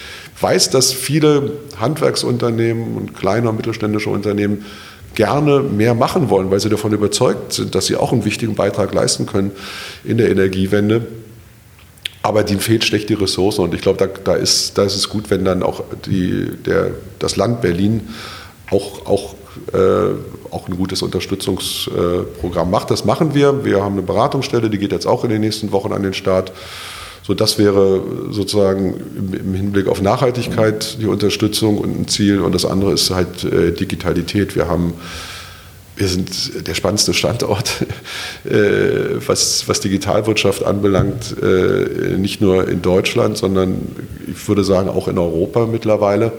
weiß, 0.40 0.71
dass 0.71 0.92
viele 0.92 1.53
Handwerksunternehmen 1.79 2.97
und 2.97 3.14
kleine 3.14 3.49
und 3.49 3.57
mittelständische 3.57 4.11
Unternehmen 4.11 4.64
gerne 5.14 5.61
mehr 5.61 5.95
machen 5.95 6.31
wollen, 6.31 6.51
weil 6.51 6.61
sie 6.61 6.71
davon 6.71 6.92
überzeugt 6.92 7.53
sind, 7.53 7.75
dass 7.75 7.87
sie 7.87 7.97
auch 7.97 8.12
einen 8.12 8.25
wichtigen 8.25 8.55
Beitrag 8.55 8.95
leisten 8.95 9.27
können 9.27 9.53
in 10.05 10.18
der 10.18 10.31
Energiewende. 10.31 11.07
Aber 12.23 12.45
denen 12.45 12.61
fehlt 12.61 12.85
schlecht 12.85 13.09
die 13.09 13.14
Ressourcen 13.14 13.62
und 13.62 13.75
ich 13.75 13.81
glaube, 13.81 13.99
da, 13.99 14.07
da, 14.07 14.35
ist, 14.35 14.79
da 14.79 14.85
ist 14.85 14.95
es 14.95 15.09
gut, 15.09 15.29
wenn 15.31 15.45
dann 15.45 15.62
auch 15.62 15.83
die, 16.07 16.51
der, 16.64 16.92
das 17.18 17.37
Land 17.37 17.62
Berlin 17.62 18.03
auch, 18.72 19.06
auch, 19.06 19.35
äh, 19.72 20.14
auch 20.50 20.68
ein 20.68 20.76
gutes 20.76 21.02
Unterstützungsprogramm 21.02 22.70
macht. 22.70 22.90
Das 22.90 23.04
machen 23.04 23.35
wir. 23.35 23.64
Wir 23.64 23.82
haben 23.82 23.94
eine 23.94 24.02
Beratungsstelle, 24.02 24.70
die 24.70 24.78
geht 24.78 24.92
jetzt 24.92 25.06
auch 25.06 25.24
in 25.24 25.30
den 25.30 25.40
nächsten 25.40 25.72
Wochen 25.72 25.92
an 25.92 26.02
den 26.02 26.14
Start. 26.14 26.52
So, 27.24 27.35
das 27.35 27.58
wäre 27.58 28.02
sozusagen 28.30 28.94
im 29.32 29.54
Hinblick 29.54 29.87
auf 29.87 30.02
Nachhaltigkeit 30.02 30.98
die 31.00 31.06
Unterstützung 31.06 31.78
und 31.78 32.00
ein 32.00 32.08
Ziel. 32.08 32.40
Und 32.40 32.54
das 32.54 32.64
andere 32.64 32.92
ist 32.92 33.11
halt 33.11 33.44
äh, 33.44 33.70
Digitalität. 33.72 34.56
Wir 34.56 34.66
haben 34.66 34.94
wir 35.94 36.08
sind 36.08 36.66
der 36.66 36.74
spannendste 36.74 37.12
Standort, 37.12 37.87
äh, 38.44 39.24
was, 39.26 39.68
was 39.68 39.80
Digitalwirtschaft 39.80 40.64
anbelangt, 40.64 41.37
äh, 41.40 42.16
nicht 42.16 42.40
nur 42.40 42.66
in 42.66 42.82
Deutschland, 42.82 43.37
sondern 43.37 43.76
ich 44.26 44.48
würde 44.48 44.64
sagen 44.64 44.88
auch 44.88 45.06
in 45.06 45.18
Europa 45.18 45.66
mittlerweile. 45.66 46.32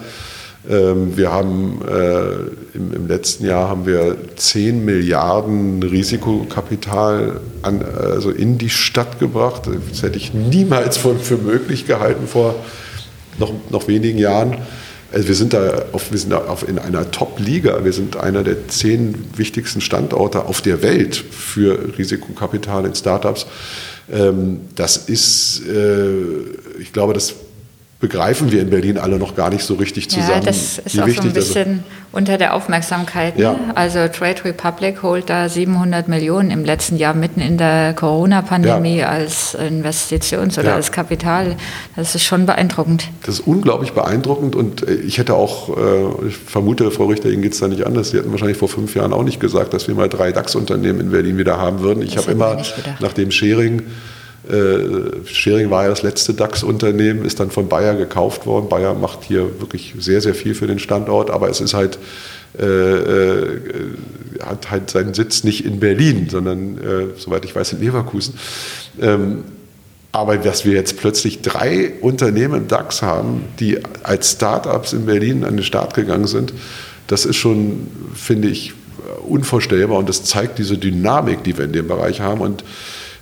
Ähm, 0.70 1.18
wir 1.18 1.32
haben 1.32 1.82
äh, 1.86 2.78
im, 2.78 2.94
im, 2.94 3.08
letzten 3.08 3.46
Jahr 3.46 3.70
haben 3.70 3.86
wir 3.86 4.16
10 4.36 4.86
Milliarden 4.86 5.84
Risikokapital 5.84 7.42
an, 7.64 7.84
also 7.84 8.30
in 8.30 8.58
die 8.58 8.70
Stadt 8.70 9.20
gebracht. 9.20 9.64
Das 9.90 10.04
hätte 10.04 10.18
ich 10.18 10.34
niemals 10.34 10.98
für, 10.98 11.16
für 11.16 11.38
möglich 11.38 11.86
gehalten 11.86 12.28
vor 12.28 12.56
noch, 13.40 13.52
noch 13.70 13.88
wenigen 13.88 14.18
Jahren. 14.18 14.58
Also 15.12 15.28
wir 15.28 15.36
sind 15.36 15.54
da 15.54 15.84
auf, 15.92 16.12
wir 16.12 16.18
sind 16.18 16.32
da 16.32 16.46
auf 16.46 16.68
in 16.68 16.80
einer 16.80 17.12
Top-Liga. 17.12 17.84
Wir 17.84 17.94
sind 17.94 18.16
einer 18.18 18.44
der 18.44 18.68
zehn 18.70 19.16
wichtigsten 19.36 19.82
Standorte 19.82 20.46
auf 20.46 20.62
der 20.62 20.82
Welt 20.82 21.16
für 21.16 21.98
Risikokapital 21.98 22.86
in 22.86 22.96
Startups. 22.96 23.46
Ähm, 24.12 24.62
das 24.76 24.98
ist, 24.98 25.62
äh, 25.68 26.80
ich 26.80 26.94
glaube, 26.94 27.14
das 27.14 27.36
begreifen 28.04 28.52
wir 28.52 28.62
in 28.62 28.70
Berlin 28.70 28.98
alle 28.98 29.18
noch 29.18 29.34
gar 29.34 29.50
nicht 29.50 29.64
so 29.64 29.76
richtig 29.76 30.10
zusammen. 30.10 30.34
Ja, 30.34 30.40
das 30.42 30.78
ist 30.78 31.00
auch 31.00 31.08
so 31.08 31.22
ein 31.22 31.32
bisschen 31.32 31.86
unter 32.12 32.38
der 32.38 32.54
Aufmerksamkeit. 32.54 33.38
Ne? 33.38 33.44
Ja. 33.44 33.60
Also 33.76 34.10
Trade 34.10 34.44
Republic 34.44 35.02
holt 35.04 35.30
da 35.30 35.48
700 35.48 36.10
Millionen 36.10 36.52
im 36.52 36.66
letzten 36.66 36.98
Jahr 36.98 37.14
mitten 37.14 37.40
in 37.40 37.58
der 37.58 37.94
Corona-Pandemie 37.94 38.98
ja. 38.98 39.08
als 39.08 39.58
Investitions- 39.58 40.60
oder 40.60 40.72
ja. 40.72 40.76
als 40.76 40.92
Kapital. 40.92 41.56
Das 41.96 42.14
ist 42.14 42.26
schon 42.26 42.46
beeindruckend. 42.46 43.10
Das 43.26 43.36
ist 43.36 43.48
unglaublich 43.48 43.94
beeindruckend 43.94 44.58
und 44.58 44.86
äh, 44.86 44.96
ich 44.96 45.18
hätte 45.18 45.36
auch, 45.36 45.70
äh, 45.70 46.28
ich 46.28 46.36
vermute, 46.36 46.92
Frau 46.92 47.06
Richter, 47.06 47.30
Ihnen 47.30 47.42
geht 47.42 47.54
es 47.54 47.62
da 47.62 47.70
nicht 47.70 47.86
anders. 47.88 48.10
Sie 48.10 48.18
hätten 48.18 48.32
wahrscheinlich 48.32 48.58
vor 48.58 48.68
fünf 48.68 48.94
Jahren 48.96 49.14
auch 49.14 49.24
nicht 49.24 49.40
gesagt, 49.40 49.74
dass 49.74 49.88
wir 49.88 49.96
mal 49.96 50.10
drei 50.10 50.34
DAX-Unternehmen 50.34 51.00
in 51.00 51.12
Berlin 51.12 51.38
wieder 51.38 51.58
haben 51.58 51.80
würden. 51.80 52.04
Ich 52.04 52.18
habe 52.18 52.34
immer, 52.34 52.58
nachdem 53.00 53.32
Sharing 53.32 53.82
äh, 54.50 55.26
Schering 55.26 55.70
war 55.70 55.84
ja 55.84 55.90
das 55.90 56.04
letzte 56.04 56.34
DAX-Unternehmen, 56.34 57.24
ist 57.24 57.40
dann 57.40 57.50
von 57.50 57.70
Bayer 57.70 57.96
gekauft 57.96 58.46
worden. 58.46 58.68
Bayer 58.68 58.94
macht 58.94 59.24
hier 59.24 59.62
wirklich 59.62 59.94
sehr, 60.00 60.22
sehr 60.22 60.36
viel 60.36 60.54
für 60.54 60.68
den 60.68 60.80
Standort, 60.80 61.30
aber 61.30 61.50
es 61.50 61.62
ist 61.62 61.74
halt, 61.74 61.98
äh, 62.60 62.66
äh, 62.66 63.60
hat 64.42 64.70
halt 64.70 64.90
seinen 64.90 65.14
Sitz 65.14 65.44
nicht 65.44 65.66
in 65.66 65.80
Berlin, 65.80 66.28
sondern, 66.30 66.78
äh, 66.78 67.06
soweit 67.18 67.46
ich 67.46 67.56
weiß, 67.56 67.74
in 67.74 67.82
Leverkusen. 67.82 68.34
Ähm, 69.02 69.44
aber 70.12 70.38
dass 70.38 70.66
wir 70.66 70.74
jetzt 70.74 70.98
plötzlich 70.98 71.42
drei 71.42 71.94
Unternehmen 72.02 72.56
im 72.56 72.68
DAX 72.68 73.02
haben, 73.02 73.46
die 73.60 73.80
als 74.04 74.34
Start-ups 74.34 74.94
in 74.94 75.06
Berlin 75.06 75.44
an 75.44 75.56
den 75.56 75.64
Start 75.64 75.96
gegangen 75.96 76.28
sind, 76.28 76.54
das 77.08 77.26
ist 77.26 77.38
schon, 77.38 77.88
finde 78.14 78.50
ich, 78.50 78.74
unvorstellbar 79.28 79.98
und 79.98 80.10
das 80.10 80.24
zeigt 80.24 80.60
diese 80.60 80.78
Dynamik, 80.78 81.44
die 81.44 81.58
wir 81.58 81.66
in 81.66 81.74
dem 81.74 81.88
Bereich 81.88 82.22
haben. 82.22 82.42
Und 82.42 82.64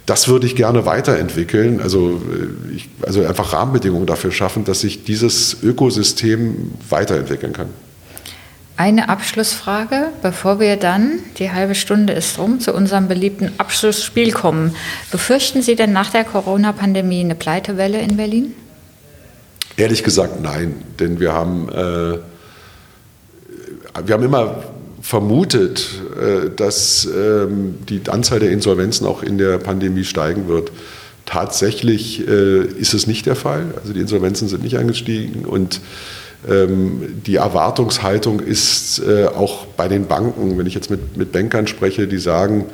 das 0.06 0.28
würde 0.28 0.48
ich 0.48 0.56
gerne 0.56 0.86
weiterentwickeln, 0.86 1.82
also, 1.82 2.22
äh, 2.32 2.76
ich, 2.76 2.90
also 3.02 3.26
einfach 3.26 3.54
Rahmenbedingungen 3.54 4.08
dafür 4.08 4.32
schaffen, 4.32 4.64
dass 4.66 4.82
sich 4.82 5.04
dieses 5.04 5.62
Ökosystem 5.64 6.72
weiterentwickeln 6.90 7.54
kann. 7.54 7.70
Eine 8.78 9.10
Abschlussfrage, 9.10 10.08
bevor 10.24 10.60
wir 10.60 10.76
dann, 10.76 11.20
die 11.38 11.52
halbe 11.52 11.76
Stunde 11.76 12.14
ist 12.14 12.40
rum, 12.40 12.60
zu 12.60 12.74
unserem 12.74 13.08
beliebten 13.08 13.52
Abschlussspiel 13.60 14.32
kommen. 14.32 14.76
Befürchten 15.12 15.62
Sie 15.62 15.76
denn 15.76 15.94
nach 15.94 16.10
der 16.10 16.24
Corona-Pandemie 16.24 17.20
eine 17.20 17.36
Pleitewelle 17.36 18.02
in 18.02 18.18
Berlin? 18.18 18.56
Ehrlich 19.78 20.04
gesagt 20.04 20.42
nein, 20.42 20.82
denn 21.00 21.20
wir 21.20 21.32
haben, 21.32 21.70
äh, 21.70 22.18
wir 24.04 24.14
haben 24.16 24.24
immer 24.24 24.64
vermutet, 25.02 25.90
äh, 26.16 26.50
dass 26.56 27.06
ähm, 27.06 27.76
die 27.90 28.02
Anzahl 28.08 28.40
der 28.40 28.52
Insolvenzen 28.52 29.08
auch 29.08 29.24
in 29.24 29.38
der 29.38 29.58
Pandemie 29.58 30.04
steigen 30.04 30.48
wird. 30.48 30.72
Tatsächlich 31.26 32.28
äh, 32.28 32.64
ist 32.64 32.94
es 32.94 33.08
nicht 33.08 33.26
der 33.26 33.36
Fall. 33.36 33.66
Also 33.80 33.94
die 33.94 34.00
Insolvenzen 34.00 34.48
sind 34.48 34.64
nicht 34.64 34.78
angestiegen 34.78 35.46
und 35.46 35.82
ähm, 36.50 37.22
die 37.26 37.36
Erwartungshaltung 37.36 38.40
ist 38.40 39.00
äh, 39.00 39.26
auch 39.26 39.66
bei 39.66 39.88
den 39.88 40.08
Banken, 40.08 40.58
wenn 40.58 40.66
ich 40.66 40.74
jetzt 40.74 40.90
mit, 40.90 41.18
mit 41.18 41.32
Bankern 41.32 41.68
spreche, 41.68 42.08
die 42.08 42.20
sagen, 42.20 42.66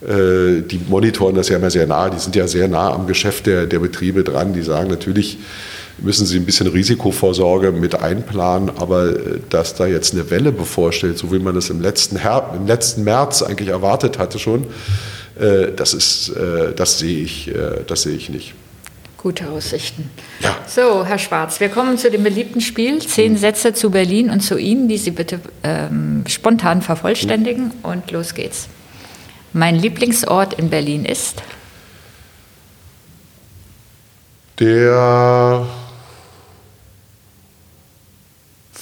die 0.00 0.80
monitoren 0.88 1.34
das 1.34 1.48
ja 1.48 1.56
immer 1.56 1.70
sehr 1.70 1.88
nah, 1.88 2.08
die 2.08 2.20
sind 2.20 2.36
ja 2.36 2.46
sehr 2.46 2.68
nah 2.68 2.92
am 2.92 3.08
Geschäft 3.08 3.46
der, 3.46 3.66
der 3.66 3.80
Betriebe 3.80 4.22
dran, 4.22 4.52
die 4.52 4.62
sagen 4.62 4.88
natürlich, 4.88 5.38
müssen 5.98 6.26
Sie 6.26 6.36
ein 6.36 6.44
bisschen 6.44 6.66
Risikovorsorge 6.66 7.72
mit 7.72 7.94
einplanen, 7.94 8.70
aber 8.70 9.08
äh, 9.08 9.40
dass 9.50 9.74
da 9.74 9.86
jetzt 9.86 10.14
eine 10.14 10.30
Welle 10.30 10.52
bevorsteht, 10.52 11.18
so 11.18 11.32
wie 11.32 11.38
man 11.38 11.54
das 11.54 11.70
im 11.70 11.80
letzten, 11.80 12.16
Her 12.16 12.54
im 12.56 12.66
letzten 12.66 13.04
März 13.04 13.42
eigentlich 13.42 13.68
erwartet 13.68 14.18
hatte 14.18 14.38
schon, 14.38 14.66
äh, 15.38 15.72
das, 15.74 15.94
ist, 15.94 16.30
äh, 16.30 16.72
das, 16.74 16.98
sehe 16.98 17.22
ich, 17.22 17.52
das 17.86 18.02
sehe 18.02 18.16
ich 18.16 18.28
nicht. 18.28 18.54
Gute 19.16 19.50
Aussichten. 19.50 20.10
Ja. 20.40 20.56
So, 20.68 21.04
Herr 21.04 21.18
Schwarz, 21.18 21.58
wir 21.58 21.70
kommen 21.70 21.98
zu 21.98 22.08
dem 22.08 22.22
beliebten 22.22 22.60
Spiel. 22.60 23.00
Zehn 23.00 23.32
hm. 23.32 23.38
Sätze 23.38 23.72
zu 23.74 23.90
Berlin 23.90 24.30
und 24.30 24.40
zu 24.40 24.56
Ihnen, 24.56 24.86
die 24.86 24.96
Sie 24.96 25.10
bitte 25.10 25.40
ähm, 25.64 26.22
spontan 26.28 26.82
vervollständigen. 26.82 27.72
Hm. 27.72 27.90
Und 27.90 28.10
los 28.12 28.34
geht's. 28.34 28.68
Mein 29.52 29.74
Lieblingsort 29.74 30.54
in 30.54 30.70
Berlin 30.70 31.04
ist? 31.04 31.42
Der 34.60 35.66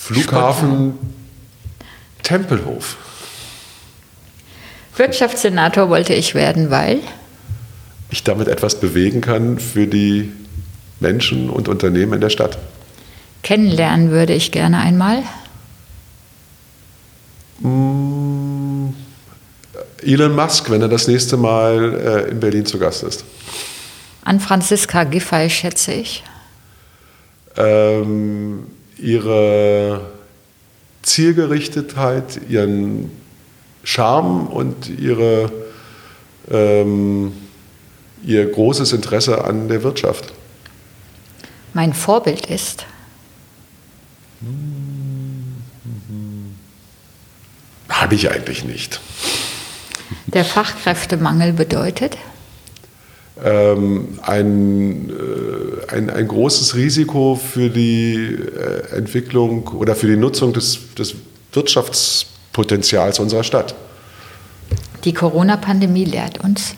Flughafen 0.07 0.95
Tempelhof. 2.23 2.97
Wirtschaftssenator 4.95 5.88
wollte 5.88 6.14
ich 6.14 6.37
werden, 6.37 6.71
weil 6.71 7.01
ich 8.11 8.23
damit 8.23 8.47
etwas 8.47 8.79
bewegen 8.79 9.21
kann 9.21 9.59
für 9.59 9.88
die 9.88 10.33
Menschen 11.01 11.51
und 11.51 11.66
Unternehmen 11.66 12.12
in 12.12 12.21
der 12.21 12.31
Stadt. 12.31 12.57
Kennenlernen 13.42 14.12
würde 14.12 14.33
ich 14.33 14.53
gerne 14.53 14.79
einmal. 14.79 15.25
Mm, 17.59 18.90
Elon 20.03 20.37
Musk, 20.37 20.71
wenn 20.71 20.83
er 20.83 20.88
das 20.88 21.09
nächste 21.09 21.37
Mal 21.37 22.27
äh, 22.27 22.31
in 22.31 22.38
Berlin 22.38 22.64
zu 22.64 22.79
Gast 22.79 23.03
ist. 23.03 23.25
An 24.23 24.38
Franziska 24.38 25.03
Giffey 25.03 25.51
schätze 25.51 25.95
ich. 25.95 26.23
Ähm, 27.57 28.69
ihre 28.98 30.00
Zielgerichtetheit, 31.02 32.40
ihren 32.48 33.11
Charme 33.85 34.46
und 34.48 34.88
ihre, 34.88 35.52
ähm, 36.50 37.32
ihr 38.24 38.50
großes 38.50 38.92
Interesse 38.92 39.44
an 39.44 39.68
der 39.68 39.82
Wirtschaft. 39.82 40.32
Mein 41.74 41.92
Vorbild 41.92 42.46
ist? 42.46 42.87
Habe 47.88 48.14
ich 48.14 48.30
eigentlich 48.30 48.64
nicht. 48.64 49.01
Der 50.26 50.44
Fachkräftemangel 50.44 51.53
bedeutet? 51.53 52.16
Ähm, 53.45 54.18
ein, 54.22 55.11
äh, 55.11 55.95
ein, 55.95 56.11
ein 56.11 56.28
großes 56.28 56.74
Risiko 56.74 57.37
für 57.37 57.68
die 57.68 58.14
äh, 58.34 58.97
Entwicklung 58.97 59.68
oder 59.68 59.95
für 59.95 60.07
die 60.07 60.16
Nutzung 60.16 60.53
des, 60.53 60.95
des 60.95 61.14
Wirtschaftspotenzials 61.53 63.18
unserer 63.18 63.45
Stadt. 63.45 63.74
Die 65.05 65.12
Corona-Pandemie 65.12 66.05
lehrt 66.05 66.43
uns. 66.43 66.74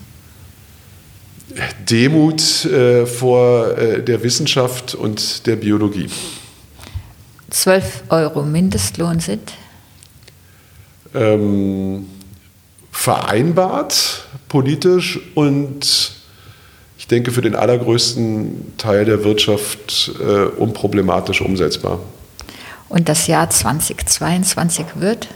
Demut 1.89 2.65
äh, 2.67 3.07
vor 3.07 3.77
äh, 3.79 4.03
der 4.03 4.23
Wissenschaft 4.23 4.95
und 4.95 5.47
der 5.47 5.57
Biologie. 5.57 6.09
12 7.51 8.05
Euro 8.11 8.43
Mindestlohn 8.43 9.21
sind? 9.21 9.53
Ähm, 11.15 12.07
vereinbart 12.93 14.27
politisch 14.49 15.19
und 15.35 16.18
ich 17.09 17.11
denke 17.11 17.33
für 17.33 17.41
den 17.41 17.55
allergrößten 17.55 18.75
Teil 18.77 19.07
der 19.07 19.25
Wirtschaft 19.25 20.13
äh, 20.21 20.45
unproblematisch 20.45 21.41
umsetzbar. 21.41 22.01
Und 22.91 23.09
das 23.09 23.27
Jahr 23.27 23.49
2022 23.49 24.85
wird? 24.97 25.29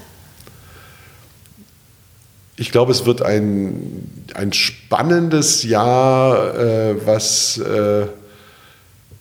Ich 2.57 2.73
glaube, 2.73 2.93
es 2.93 3.07
wird 3.07 3.23
ein, 3.23 4.07
ein 4.35 4.53
spannendes 4.53 5.63
Jahr, 5.63 6.55
äh, 6.59 7.07
was 7.07 7.57
äh, 7.57 8.07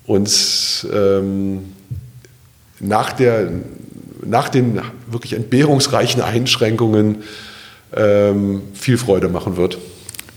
uns 0.06 0.86
ähm, 0.92 1.72
nach, 2.82 3.14
der, 3.14 3.50
nach 4.26 4.50
den 4.50 4.82
wirklich 5.08 5.32
entbehrungsreichen 5.32 6.22
Einschränkungen 6.22 7.24
ähm, 7.96 8.64
viel 8.74 8.98
Freude 8.98 9.30
machen 9.30 9.56
wird. 9.56 9.78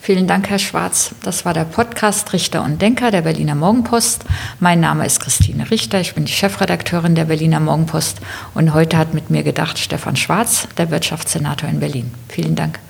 Vielen 0.04 0.26
Dank, 0.26 0.50
Herr 0.50 0.58
Schwarz. 0.58 1.14
Das 1.22 1.46
war 1.46 1.54
der 1.54 1.64
Podcast 1.64 2.34
Richter 2.34 2.62
und 2.62 2.82
Denker 2.82 3.10
der 3.10 3.22
Berliner 3.22 3.54
Morgenpost. 3.54 4.26
Mein 4.60 4.78
Name 4.78 5.06
ist 5.06 5.18
Christine 5.18 5.70
Richter. 5.70 5.98
Ich 5.98 6.14
bin 6.14 6.26
die 6.26 6.32
Chefredakteurin 6.32 7.14
der 7.14 7.24
Berliner 7.24 7.58
Morgenpost. 7.58 8.18
Und 8.52 8.74
heute 8.74 8.98
hat 8.98 9.14
mit 9.14 9.30
mir 9.30 9.42
gedacht 9.42 9.78
Stefan 9.78 10.16
Schwarz, 10.16 10.68
der 10.76 10.90
Wirtschaftssenator 10.90 11.70
in 11.70 11.80
Berlin. 11.80 12.12
Vielen 12.28 12.54
Dank. 12.54 12.80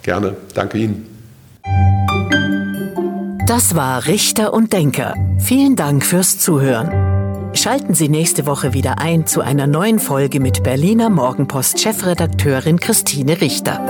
Gerne. 0.00 0.34
Danke 0.54 0.78
Ihnen. 0.78 1.06
Das 3.46 3.74
war 3.74 4.06
Richter 4.06 4.54
und 4.54 4.72
Denker. 4.72 5.12
Vielen 5.38 5.76
Dank 5.76 6.02
fürs 6.02 6.38
Zuhören. 6.38 7.52
Schalten 7.54 7.92
Sie 7.92 8.08
nächste 8.08 8.46
Woche 8.46 8.72
wieder 8.72 8.98
ein 9.00 9.26
zu 9.26 9.42
einer 9.42 9.66
neuen 9.66 9.98
Folge 9.98 10.40
mit 10.40 10.62
Berliner 10.62 11.10
Morgenpost 11.10 11.78
Chefredakteurin 11.78 12.80
Christine 12.80 13.42
Richter. 13.42 13.86